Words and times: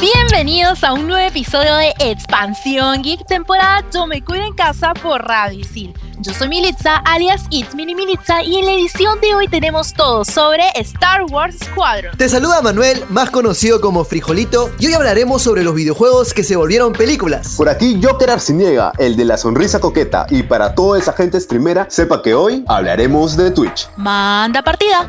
Bienvenidos 0.00 0.82
a 0.82 0.92
un 0.92 1.06
nuevo 1.06 1.26
episodio 1.26 1.74
de 1.76 1.94
Expansión 2.00 3.02
Geek, 3.02 3.26
temporada 3.26 3.84
Yo 3.92 4.06
me 4.06 4.22
cuido 4.22 4.44
en 4.44 4.52
casa 4.52 4.92
por 4.92 5.22
Radio 5.22 5.60
Isil. 5.60 5.94
Yo 6.18 6.34
soy 6.34 6.48
Militza, 6.48 6.96
alias 6.96 7.44
It's 7.50 7.74
Mini 7.74 7.94
Militza, 7.94 8.42
y 8.42 8.56
en 8.56 8.66
la 8.66 8.72
edición 8.72 9.20
de 9.20 9.34
hoy 9.34 9.46
tenemos 9.46 9.92
todo 9.92 10.24
sobre 10.24 10.64
Star 10.76 11.22
Wars 11.30 11.56
Squadron. 11.64 12.16
Te 12.16 12.28
saluda 12.28 12.60
Manuel, 12.60 13.04
más 13.08 13.30
conocido 13.30 13.80
como 13.80 14.04
Frijolito, 14.04 14.70
y 14.78 14.86
hoy 14.86 14.94
hablaremos 14.94 15.42
sobre 15.42 15.62
los 15.62 15.74
videojuegos 15.74 16.34
que 16.34 16.42
se 16.42 16.56
volvieron 16.56 16.92
películas. 16.92 17.54
Por 17.56 17.68
aquí 17.68 18.00
Joker 18.02 18.30
Arciniega, 18.30 18.92
el 18.98 19.16
de 19.16 19.24
la 19.24 19.36
sonrisa 19.36 19.80
coqueta, 19.80 20.26
y 20.28 20.42
para 20.42 20.74
toda 20.74 20.98
esa 20.98 21.12
gente 21.12 21.40
streamera, 21.40 21.86
sepa 21.88 22.20
que 22.20 22.34
hoy 22.34 22.64
hablaremos 22.66 23.36
de 23.36 23.50
Twitch. 23.52 23.88
Manda 23.96 24.62
partida. 24.62 25.08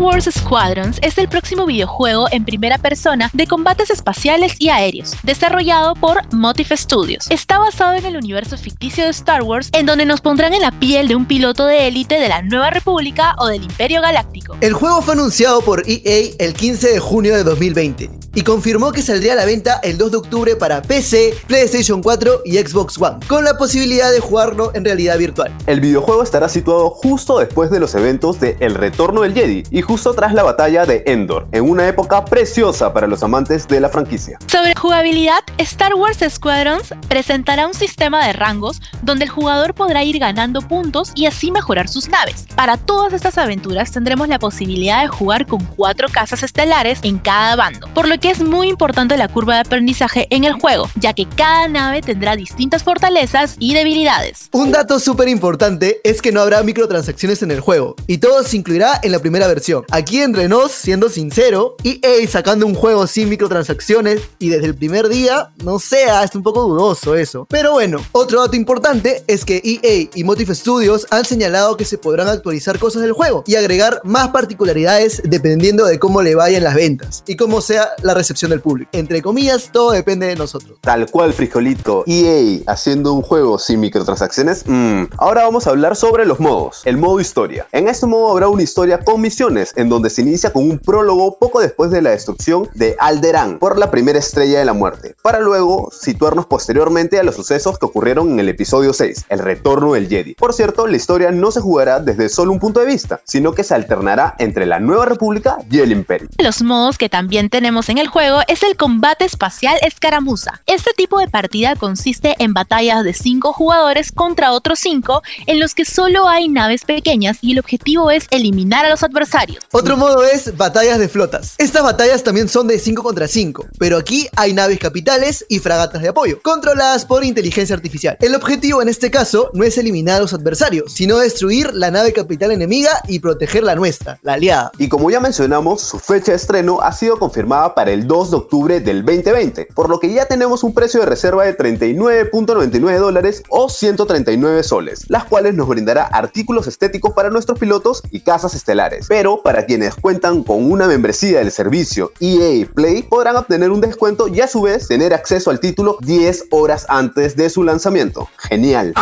Wars 0.00 0.30
Squadrons 0.32 0.98
es 1.02 1.18
el 1.18 1.28
próximo 1.28 1.66
videojuego 1.66 2.24
en 2.32 2.46
primera 2.46 2.78
persona 2.78 3.28
de 3.34 3.46
combates 3.46 3.90
espaciales 3.90 4.54
y 4.58 4.70
aéreos, 4.70 5.12
desarrollado 5.24 5.94
por 5.94 6.22
Motif 6.32 6.72
Studios. 6.72 7.26
Está 7.28 7.58
basado 7.58 7.96
en 7.96 8.06
el 8.06 8.16
universo 8.16 8.56
ficticio 8.56 9.04
de 9.04 9.10
Star 9.10 9.42
Wars, 9.42 9.68
en 9.74 9.84
donde 9.84 10.06
nos 10.06 10.22
pondrán 10.22 10.54
en 10.54 10.62
la 10.62 10.70
piel 10.70 11.06
de 11.06 11.16
un 11.16 11.26
piloto 11.26 11.66
de 11.66 11.86
élite 11.86 12.18
de 12.18 12.30
la 12.30 12.40
Nueva 12.40 12.70
República 12.70 13.36
o 13.38 13.48
del 13.48 13.62
Imperio 13.62 14.00
Galáctico. 14.00 14.56
El 14.62 14.72
juego 14.72 15.02
fue 15.02 15.12
anunciado 15.12 15.60
por 15.60 15.82
EA 15.86 16.30
el 16.38 16.54
15 16.54 16.92
de 16.92 16.98
junio 16.98 17.36
de 17.36 17.44
2020 17.44 18.10
y 18.34 18.42
confirmó 18.42 18.92
que 18.92 19.02
saldría 19.02 19.32
a 19.32 19.36
la 19.36 19.44
venta 19.44 19.80
el 19.82 19.98
2 19.98 20.10
de 20.12 20.16
octubre 20.16 20.56
para 20.56 20.82
PC, 20.82 21.34
PlayStation 21.46 22.02
4 22.02 22.42
y 22.44 22.58
Xbox 22.58 22.96
One, 23.00 23.18
con 23.26 23.44
la 23.44 23.58
posibilidad 23.58 24.10
de 24.12 24.20
jugarlo 24.20 24.70
en 24.74 24.84
realidad 24.84 25.18
virtual. 25.18 25.54
El 25.66 25.80
videojuego 25.80 26.22
estará 26.22 26.48
situado 26.48 26.90
justo 26.90 27.38
después 27.38 27.70
de 27.70 27.80
los 27.80 27.94
eventos 27.94 28.40
de 28.40 28.56
El 28.60 28.74
Retorno 28.74 29.22
del 29.22 29.34
Jedi 29.34 29.64
y 29.70 29.82
justo 29.90 30.14
tras 30.14 30.32
la 30.32 30.44
batalla 30.44 30.86
de 30.86 31.02
Endor, 31.04 31.48
en 31.50 31.68
una 31.68 31.88
época 31.88 32.24
preciosa 32.24 32.92
para 32.92 33.08
los 33.08 33.24
amantes 33.24 33.66
de 33.66 33.80
la 33.80 33.88
franquicia. 33.88 34.38
Sobre 34.46 34.72
jugabilidad, 34.76 35.40
Star 35.58 35.94
Wars 35.94 36.18
Squadrons 36.28 36.94
presentará 37.08 37.66
un 37.66 37.74
sistema 37.74 38.24
de 38.24 38.32
rangos 38.32 38.80
donde 39.02 39.24
el 39.24 39.30
jugador 39.30 39.74
podrá 39.74 40.04
ir 40.04 40.20
ganando 40.20 40.62
puntos 40.62 41.10
y 41.16 41.26
así 41.26 41.50
mejorar 41.50 41.88
sus 41.88 42.08
naves. 42.08 42.46
Para 42.54 42.76
todas 42.76 43.12
estas 43.12 43.36
aventuras 43.36 43.90
tendremos 43.90 44.28
la 44.28 44.38
posibilidad 44.38 45.02
de 45.02 45.08
jugar 45.08 45.44
con 45.48 45.64
cuatro 45.64 46.06
casas 46.08 46.44
estelares 46.44 47.00
en 47.02 47.18
cada 47.18 47.56
bando, 47.56 47.88
por 47.92 48.06
lo 48.06 48.16
que 48.20 48.30
es 48.30 48.44
muy 48.44 48.68
importante 48.68 49.16
la 49.16 49.26
curva 49.26 49.54
de 49.54 49.60
aprendizaje 49.62 50.28
en 50.30 50.44
el 50.44 50.52
juego, 50.52 50.88
ya 50.94 51.14
que 51.14 51.26
cada 51.26 51.66
nave 51.66 52.00
tendrá 52.00 52.36
distintas 52.36 52.84
fortalezas 52.84 53.56
y 53.58 53.74
debilidades. 53.74 54.50
Un 54.52 54.70
dato 54.70 55.00
súper 55.00 55.26
importante 55.26 56.00
es 56.04 56.22
que 56.22 56.30
no 56.30 56.42
habrá 56.42 56.62
microtransacciones 56.62 57.42
en 57.42 57.50
el 57.50 57.58
juego 57.58 57.96
y 58.06 58.18
todo 58.18 58.44
se 58.44 58.56
incluirá 58.56 59.00
en 59.02 59.10
la 59.10 59.18
primera 59.18 59.48
versión. 59.48 59.79
Aquí 59.90 60.20
entre 60.20 60.48
nos, 60.48 60.72
siendo 60.72 61.08
sincero, 61.08 61.76
EA 61.84 62.26
sacando 62.28 62.66
un 62.66 62.74
juego 62.74 63.06
sin 63.06 63.28
microtransacciones 63.28 64.22
y 64.38 64.50
desde 64.50 64.66
el 64.66 64.74
primer 64.74 65.08
día, 65.08 65.52
no 65.64 65.78
sea, 65.78 66.22
es 66.24 66.34
un 66.34 66.42
poco 66.42 66.62
dudoso 66.62 67.14
eso. 67.14 67.46
Pero 67.48 67.72
bueno, 67.72 67.98
otro 68.12 68.40
dato 68.40 68.56
importante 68.56 69.22
es 69.26 69.44
que 69.44 69.60
EA 69.64 70.10
y 70.14 70.24
Motif 70.24 70.50
Studios 70.50 71.06
han 71.10 71.24
señalado 71.24 71.76
que 71.76 71.84
se 71.84 71.98
podrán 71.98 72.28
actualizar 72.28 72.78
cosas 72.78 73.02
del 73.02 73.12
juego 73.12 73.44
y 73.46 73.56
agregar 73.56 74.00
más 74.04 74.28
particularidades 74.28 75.22
dependiendo 75.24 75.86
de 75.86 75.98
cómo 75.98 76.22
le 76.22 76.34
vayan 76.34 76.64
las 76.64 76.74
ventas 76.74 77.22
y 77.26 77.36
cómo 77.36 77.60
sea 77.60 77.90
la 78.02 78.14
recepción 78.14 78.50
del 78.50 78.60
público. 78.60 78.90
Entre 78.92 79.22
comillas, 79.22 79.70
todo 79.72 79.92
depende 79.92 80.26
de 80.26 80.36
nosotros. 80.36 80.78
Tal 80.80 81.10
cual, 81.10 81.32
frijolito. 81.32 82.04
EA 82.06 82.60
haciendo 82.66 83.12
un 83.12 83.22
juego 83.22 83.58
sin 83.58 83.80
microtransacciones. 83.80 84.64
Mm. 84.66 85.04
Ahora 85.18 85.42
vamos 85.42 85.66
a 85.66 85.70
hablar 85.70 85.96
sobre 85.96 86.26
los 86.26 86.40
modos. 86.40 86.82
El 86.84 86.96
modo 86.96 87.20
historia. 87.20 87.66
En 87.72 87.88
este 87.88 88.06
modo 88.06 88.30
habrá 88.30 88.48
una 88.48 88.62
historia 88.62 89.00
con 89.00 89.20
misiones, 89.20 89.69
en 89.76 89.88
donde 89.88 90.10
se 90.10 90.22
inicia 90.22 90.52
con 90.52 90.68
un 90.68 90.78
prólogo 90.78 91.38
poco 91.38 91.60
después 91.60 91.90
de 91.90 92.02
la 92.02 92.10
destrucción 92.10 92.68
de 92.74 92.96
Alderaan 92.98 93.58
por 93.58 93.78
la 93.78 93.90
primera 93.90 94.18
estrella 94.18 94.58
de 94.58 94.64
la 94.64 94.72
muerte, 94.72 95.14
para 95.22 95.40
luego 95.40 95.90
situarnos 95.92 96.46
posteriormente 96.46 97.18
a 97.18 97.22
los 97.22 97.36
sucesos 97.36 97.78
que 97.78 97.86
ocurrieron 97.86 98.30
en 98.32 98.40
el 98.40 98.48
episodio 98.48 98.92
6, 98.92 99.26
el 99.28 99.38
retorno 99.38 99.94
del 99.94 100.08
Jedi. 100.08 100.34
Por 100.34 100.52
cierto, 100.52 100.86
la 100.86 100.96
historia 100.96 101.30
no 101.30 101.50
se 101.50 101.60
jugará 101.60 102.00
desde 102.00 102.28
solo 102.28 102.52
un 102.52 102.60
punto 102.60 102.80
de 102.80 102.86
vista, 102.86 103.20
sino 103.24 103.52
que 103.52 103.64
se 103.64 103.74
alternará 103.74 104.34
entre 104.38 104.66
la 104.66 104.80
Nueva 104.80 105.06
República 105.06 105.58
y 105.70 105.80
el 105.80 105.92
Imperio. 105.92 106.28
Los 106.38 106.62
modos 106.62 106.98
que 106.98 107.08
también 107.08 107.48
tenemos 107.48 107.88
en 107.88 107.98
el 107.98 108.08
juego 108.08 108.40
es 108.48 108.62
el 108.62 108.76
combate 108.76 109.24
espacial 109.24 109.76
escaramuza. 109.82 110.62
Este 110.66 110.92
tipo 110.96 111.18
de 111.18 111.28
partida 111.28 111.76
consiste 111.76 112.36
en 112.38 112.54
batallas 112.54 113.04
de 113.04 113.12
5 113.12 113.52
jugadores 113.52 114.12
contra 114.12 114.52
otros 114.52 114.78
5 114.80 115.22
en 115.46 115.60
los 115.60 115.74
que 115.74 115.84
solo 115.84 116.28
hay 116.28 116.48
naves 116.48 116.84
pequeñas 116.84 117.38
y 117.42 117.52
el 117.52 117.58
objetivo 117.58 118.10
es 118.10 118.26
eliminar 118.30 118.84
a 118.84 118.90
los 118.90 119.02
adversarios. 119.02 119.59
Otro 119.72 119.96
modo 119.96 120.24
es 120.24 120.56
batallas 120.56 120.98
de 120.98 121.08
flotas. 121.08 121.54
Estas 121.58 121.82
batallas 121.82 122.22
también 122.22 122.48
son 122.48 122.66
de 122.66 122.78
5 122.78 123.02
contra 123.02 123.28
5, 123.28 123.66
pero 123.78 123.96
aquí 123.96 124.28
hay 124.36 124.52
naves 124.52 124.78
capitales 124.78 125.44
y 125.48 125.58
fragatas 125.58 126.02
de 126.02 126.08
apoyo, 126.08 126.40
controladas 126.42 127.04
por 127.04 127.24
inteligencia 127.24 127.76
artificial. 127.76 128.16
El 128.20 128.34
objetivo 128.34 128.82
en 128.82 128.88
este 128.88 129.10
caso 129.10 129.50
no 129.54 129.64
es 129.64 129.78
eliminar 129.78 130.16
a 130.16 130.20
los 130.20 130.34
adversarios, 130.34 130.92
sino 130.92 131.18
destruir 131.18 131.72
la 131.74 131.90
nave 131.90 132.12
capital 132.12 132.50
enemiga 132.50 132.90
y 133.06 133.20
proteger 133.20 133.62
la 133.62 133.74
nuestra, 133.74 134.18
la 134.22 134.34
aliada. 134.34 134.72
Y 134.78 134.88
como 134.88 135.10
ya 135.10 135.20
mencionamos, 135.20 135.82
su 135.82 135.98
fecha 135.98 136.32
de 136.32 136.36
estreno 136.36 136.80
ha 136.80 136.92
sido 136.92 137.18
confirmada 137.18 137.74
para 137.74 137.92
el 137.92 138.06
2 138.06 138.30
de 138.30 138.36
octubre 138.36 138.80
del 138.80 139.04
2020, 139.04 139.68
por 139.74 139.88
lo 139.88 140.00
que 140.00 140.12
ya 140.12 140.26
tenemos 140.26 140.64
un 140.64 140.74
precio 140.74 141.00
de 141.00 141.06
reserva 141.06 141.44
de 141.44 141.56
39.99 141.56 142.98
dólares 142.98 143.42
o 143.48 143.68
139 143.68 144.62
soles, 144.62 145.04
las 145.08 145.24
cuales 145.24 145.54
nos 145.54 145.68
brindará 145.68 146.04
artículos 146.04 146.66
estéticos 146.66 147.12
para 147.12 147.30
nuestros 147.30 147.58
pilotos 147.58 148.02
y 148.10 148.20
casas 148.20 148.54
estelares. 148.54 149.06
Pero 149.08 149.42
quienes 149.66 149.94
cuentan 149.94 150.42
con 150.42 150.70
una 150.70 150.86
membresía 150.86 151.38
del 151.38 151.50
servicio 151.50 152.12
EA 152.20 152.66
Play, 152.74 153.02
podrán 153.02 153.36
obtener 153.36 153.70
un 153.70 153.80
descuento 153.80 154.28
y 154.28 154.40
a 154.40 154.46
su 154.46 154.62
vez 154.62 154.88
tener 154.88 155.12
acceso 155.12 155.50
al 155.50 155.60
título 155.60 155.98
10 156.00 156.46
horas 156.50 156.86
antes 156.88 157.36
de 157.36 157.50
su 157.50 157.62
lanzamiento. 157.62 158.28
Genial. 158.36 158.94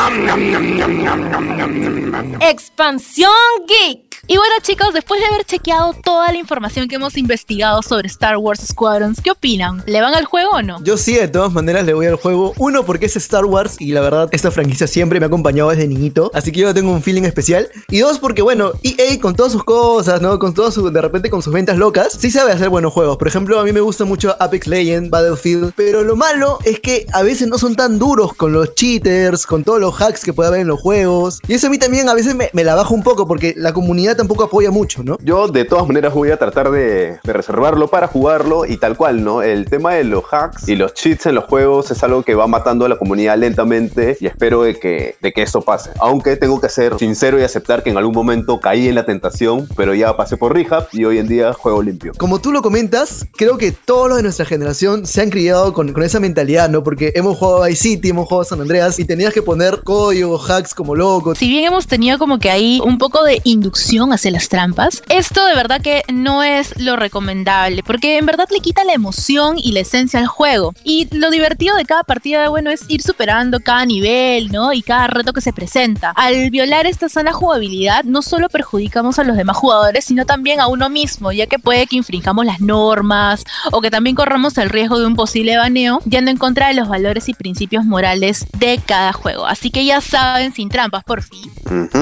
Expansión 2.40 3.30
Geek. 3.66 4.17
Y 4.30 4.36
bueno 4.36 4.56
chicos, 4.60 4.92
después 4.92 5.22
de 5.22 5.26
haber 5.26 5.46
chequeado 5.46 5.94
toda 6.04 6.30
la 6.30 6.36
información 6.36 6.86
que 6.86 6.96
hemos 6.96 7.16
investigado 7.16 7.80
sobre 7.80 8.08
Star 8.08 8.36
Wars 8.36 8.60
Squadrons, 8.60 9.22
¿qué 9.22 9.30
opinan? 9.30 9.82
¿Le 9.86 10.02
van 10.02 10.14
al 10.14 10.26
juego 10.26 10.50
o 10.50 10.60
no? 10.60 10.84
Yo 10.84 10.98
sí, 10.98 11.14
de 11.14 11.28
todas 11.28 11.50
maneras 11.50 11.86
le 11.86 11.94
voy 11.94 12.04
al 12.04 12.16
juego. 12.16 12.52
Uno, 12.58 12.84
porque 12.84 13.06
es 13.06 13.16
Star 13.16 13.46
Wars 13.46 13.76
y 13.78 13.92
la 13.92 14.02
verdad, 14.02 14.28
esta 14.32 14.50
franquicia 14.50 14.86
siempre 14.86 15.18
me 15.18 15.24
ha 15.24 15.28
acompañado 15.28 15.70
desde 15.70 15.88
niñito. 15.88 16.30
Así 16.34 16.52
que 16.52 16.60
yo 16.60 16.74
tengo 16.74 16.92
un 16.92 17.02
feeling 17.02 17.22
especial. 17.22 17.70
Y 17.88 18.00
dos, 18.00 18.18
porque 18.18 18.42
bueno, 18.42 18.72
EA 18.82 19.18
con 19.18 19.34
todas 19.34 19.50
sus 19.50 19.64
cosas, 19.64 20.20
¿no? 20.20 20.38
Con 20.38 20.52
todas 20.52 20.74
sus, 20.74 20.92
de 20.92 21.00
repente 21.00 21.30
con 21.30 21.40
sus 21.40 21.54
ventas 21.54 21.78
locas, 21.78 22.12
sí 22.12 22.30
sabe 22.30 22.52
hacer 22.52 22.68
buenos 22.68 22.92
juegos. 22.92 23.16
Por 23.16 23.28
ejemplo, 23.28 23.58
a 23.58 23.64
mí 23.64 23.72
me 23.72 23.80
gusta 23.80 24.04
mucho 24.04 24.36
Apex 24.38 24.66
Legends, 24.66 25.08
Battlefield. 25.08 25.72
Pero 25.74 26.04
lo 26.04 26.16
malo 26.16 26.58
es 26.66 26.80
que 26.80 27.06
a 27.14 27.22
veces 27.22 27.48
no 27.48 27.56
son 27.56 27.76
tan 27.76 27.98
duros 27.98 28.34
con 28.34 28.52
los 28.52 28.74
cheaters, 28.74 29.46
con 29.46 29.64
todos 29.64 29.80
los 29.80 29.98
hacks 30.02 30.22
que 30.22 30.34
puede 30.34 30.48
haber 30.48 30.60
en 30.60 30.68
los 30.68 30.82
juegos. 30.82 31.40
Y 31.48 31.54
eso 31.54 31.68
a 31.68 31.70
mí 31.70 31.78
también 31.78 32.10
a 32.10 32.14
veces 32.14 32.34
me, 32.34 32.50
la 32.52 32.74
baja 32.74 32.92
un 32.92 33.02
poco 33.02 33.26
porque 33.26 33.54
la 33.56 33.72
comunidad 33.72 34.17
tampoco 34.18 34.44
apoya 34.44 34.72
mucho, 34.72 35.04
¿no? 35.04 35.16
Yo 35.22 35.46
de 35.46 35.64
todas 35.64 35.86
maneras 35.86 36.12
voy 36.12 36.32
a 36.32 36.36
tratar 36.36 36.72
de, 36.72 37.18
de 37.22 37.32
reservarlo 37.32 37.86
para 37.86 38.08
jugarlo 38.08 38.66
y 38.66 38.76
tal 38.76 38.96
cual, 38.96 39.22
¿no? 39.22 39.42
El 39.42 39.66
tema 39.66 39.94
de 39.94 40.02
los 40.02 40.24
hacks 40.30 40.68
y 40.68 40.74
los 40.74 40.92
cheats 40.92 41.26
en 41.26 41.36
los 41.36 41.44
juegos 41.44 41.92
es 41.92 42.02
algo 42.02 42.24
que 42.24 42.34
va 42.34 42.48
matando 42.48 42.84
a 42.84 42.88
la 42.88 42.98
comunidad 42.98 43.38
lentamente 43.38 44.16
y 44.20 44.26
espero 44.26 44.62
de 44.62 44.74
que, 44.78 45.14
de 45.22 45.32
que 45.32 45.42
eso 45.42 45.62
pase. 45.62 45.90
Aunque 46.00 46.36
tengo 46.36 46.60
que 46.60 46.68
ser 46.68 46.98
sincero 46.98 47.38
y 47.38 47.44
aceptar 47.44 47.84
que 47.84 47.90
en 47.90 47.96
algún 47.96 48.12
momento 48.12 48.58
caí 48.58 48.88
en 48.88 48.96
la 48.96 49.06
tentación, 49.06 49.68
pero 49.76 49.94
ya 49.94 50.16
pasé 50.16 50.36
por 50.36 50.52
rehab 50.52 50.88
y 50.92 51.04
hoy 51.04 51.18
en 51.18 51.28
día 51.28 51.52
juego 51.52 51.80
limpio. 51.80 52.12
Como 52.18 52.40
tú 52.40 52.50
lo 52.50 52.60
comentas, 52.60 53.24
creo 53.36 53.56
que 53.56 53.70
todos 53.70 54.08
los 54.08 54.16
de 54.16 54.24
nuestra 54.24 54.46
generación 54.46 55.06
se 55.06 55.20
han 55.20 55.30
criado 55.30 55.72
con, 55.72 55.92
con 55.92 56.02
esa 56.02 56.18
mentalidad, 56.18 56.68
¿no? 56.68 56.82
Porque 56.82 57.12
hemos 57.14 57.38
jugado 57.38 57.62
a 57.62 57.68
Vice 57.68 57.82
City, 57.82 58.08
hemos 58.08 58.26
jugado 58.26 58.42
a 58.42 58.46
San 58.46 58.60
Andreas 58.60 58.98
y 58.98 59.04
tenías 59.04 59.32
que 59.32 59.42
poner 59.42 59.82
código, 59.84 60.36
hacks 60.38 60.74
como 60.74 60.96
locos. 60.96 61.38
Si 61.38 61.48
bien 61.48 61.66
hemos 61.66 61.86
tenido 61.86 62.18
como 62.18 62.40
que 62.40 62.50
ahí 62.50 62.80
un 62.84 62.98
poco 62.98 63.22
de 63.22 63.40
inducción 63.44 64.07
hacia 64.12 64.30
las 64.30 64.48
trampas. 64.48 65.02
Esto 65.08 65.44
de 65.46 65.54
verdad 65.54 65.80
que 65.80 66.02
no 66.12 66.42
es 66.42 66.78
lo 66.78 66.96
recomendable, 66.96 67.82
porque 67.82 68.18
en 68.18 68.26
verdad 68.26 68.48
le 68.50 68.60
quita 68.60 68.84
la 68.84 68.92
emoción 68.92 69.56
y 69.58 69.72
la 69.72 69.80
esencia 69.80 70.20
al 70.20 70.26
juego. 70.26 70.74
Y 70.84 71.08
lo 71.14 71.30
divertido 71.30 71.76
de 71.76 71.84
cada 71.84 72.02
partida, 72.04 72.48
bueno, 72.48 72.70
es 72.70 72.84
ir 72.88 73.02
superando 73.02 73.60
cada 73.60 73.84
nivel, 73.84 74.50
¿no? 74.50 74.72
Y 74.72 74.82
cada 74.82 75.06
reto 75.06 75.32
que 75.32 75.40
se 75.40 75.52
presenta. 75.52 76.10
Al 76.10 76.50
violar 76.50 76.86
esta 76.86 77.08
sana 77.08 77.32
jugabilidad, 77.32 78.04
no 78.04 78.22
solo 78.22 78.48
perjudicamos 78.48 79.18
a 79.18 79.24
los 79.24 79.36
demás 79.36 79.56
jugadores, 79.56 80.04
sino 80.04 80.26
también 80.26 80.60
a 80.60 80.68
uno 80.68 80.88
mismo, 80.88 81.32
ya 81.32 81.46
que 81.46 81.58
puede 81.58 81.86
que 81.86 81.96
infringamos 81.96 82.44
las 82.46 82.60
normas 82.60 83.44
o 83.72 83.80
que 83.80 83.90
también 83.90 84.16
corramos 84.16 84.56
el 84.58 84.70
riesgo 84.70 84.98
de 84.98 85.06
un 85.06 85.16
posible 85.16 85.56
baneo, 85.56 86.00
yendo 86.08 86.30
en 86.30 86.36
contra 86.36 86.68
de 86.68 86.74
los 86.74 86.88
valores 86.88 87.28
y 87.28 87.34
principios 87.34 87.84
morales 87.84 88.46
de 88.58 88.80
cada 88.84 89.12
juego. 89.12 89.46
Así 89.46 89.70
que 89.70 89.84
ya 89.84 90.00
saben, 90.00 90.52
sin 90.52 90.68
trampas, 90.68 91.04
por 91.04 91.22
fin. 91.22 91.50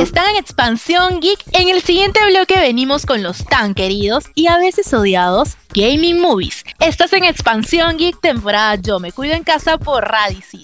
Están 0.01 0.31
en 0.31 0.37
expansión 0.37 1.21
geek. 1.21 1.39
En 1.53 1.69
el 1.69 1.83
siguiente 1.83 1.96
bloque 2.31 2.61
venimos 2.61 3.07
con 3.07 3.23
los 3.23 3.45
tan 3.45 3.73
queridos 3.75 4.25
y 4.35 4.49
a 4.49 4.59
veces 4.59 4.93
odiados 4.93 5.57
Gaming 5.75 6.21
Movies. 6.21 6.65
Estás 6.81 7.13
en 7.13 7.23
expansión 7.25 7.97
geek 7.97 8.21
temporada 8.21 8.75
Yo 8.77 9.01
me 9.01 9.13
cuido 9.13 9.35
en 9.35 9.43
casa 9.43 9.79
por 9.79 10.05
Radici. 10.05 10.61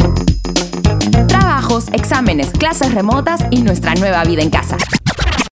Trabajos, 1.28 1.88
exámenes, 1.92 2.50
clases 2.50 2.94
remotas 2.94 3.40
y 3.50 3.62
nuestra 3.62 3.94
nueva 3.94 4.24
vida 4.24 4.42
en 4.42 4.50
casa. 4.50 4.76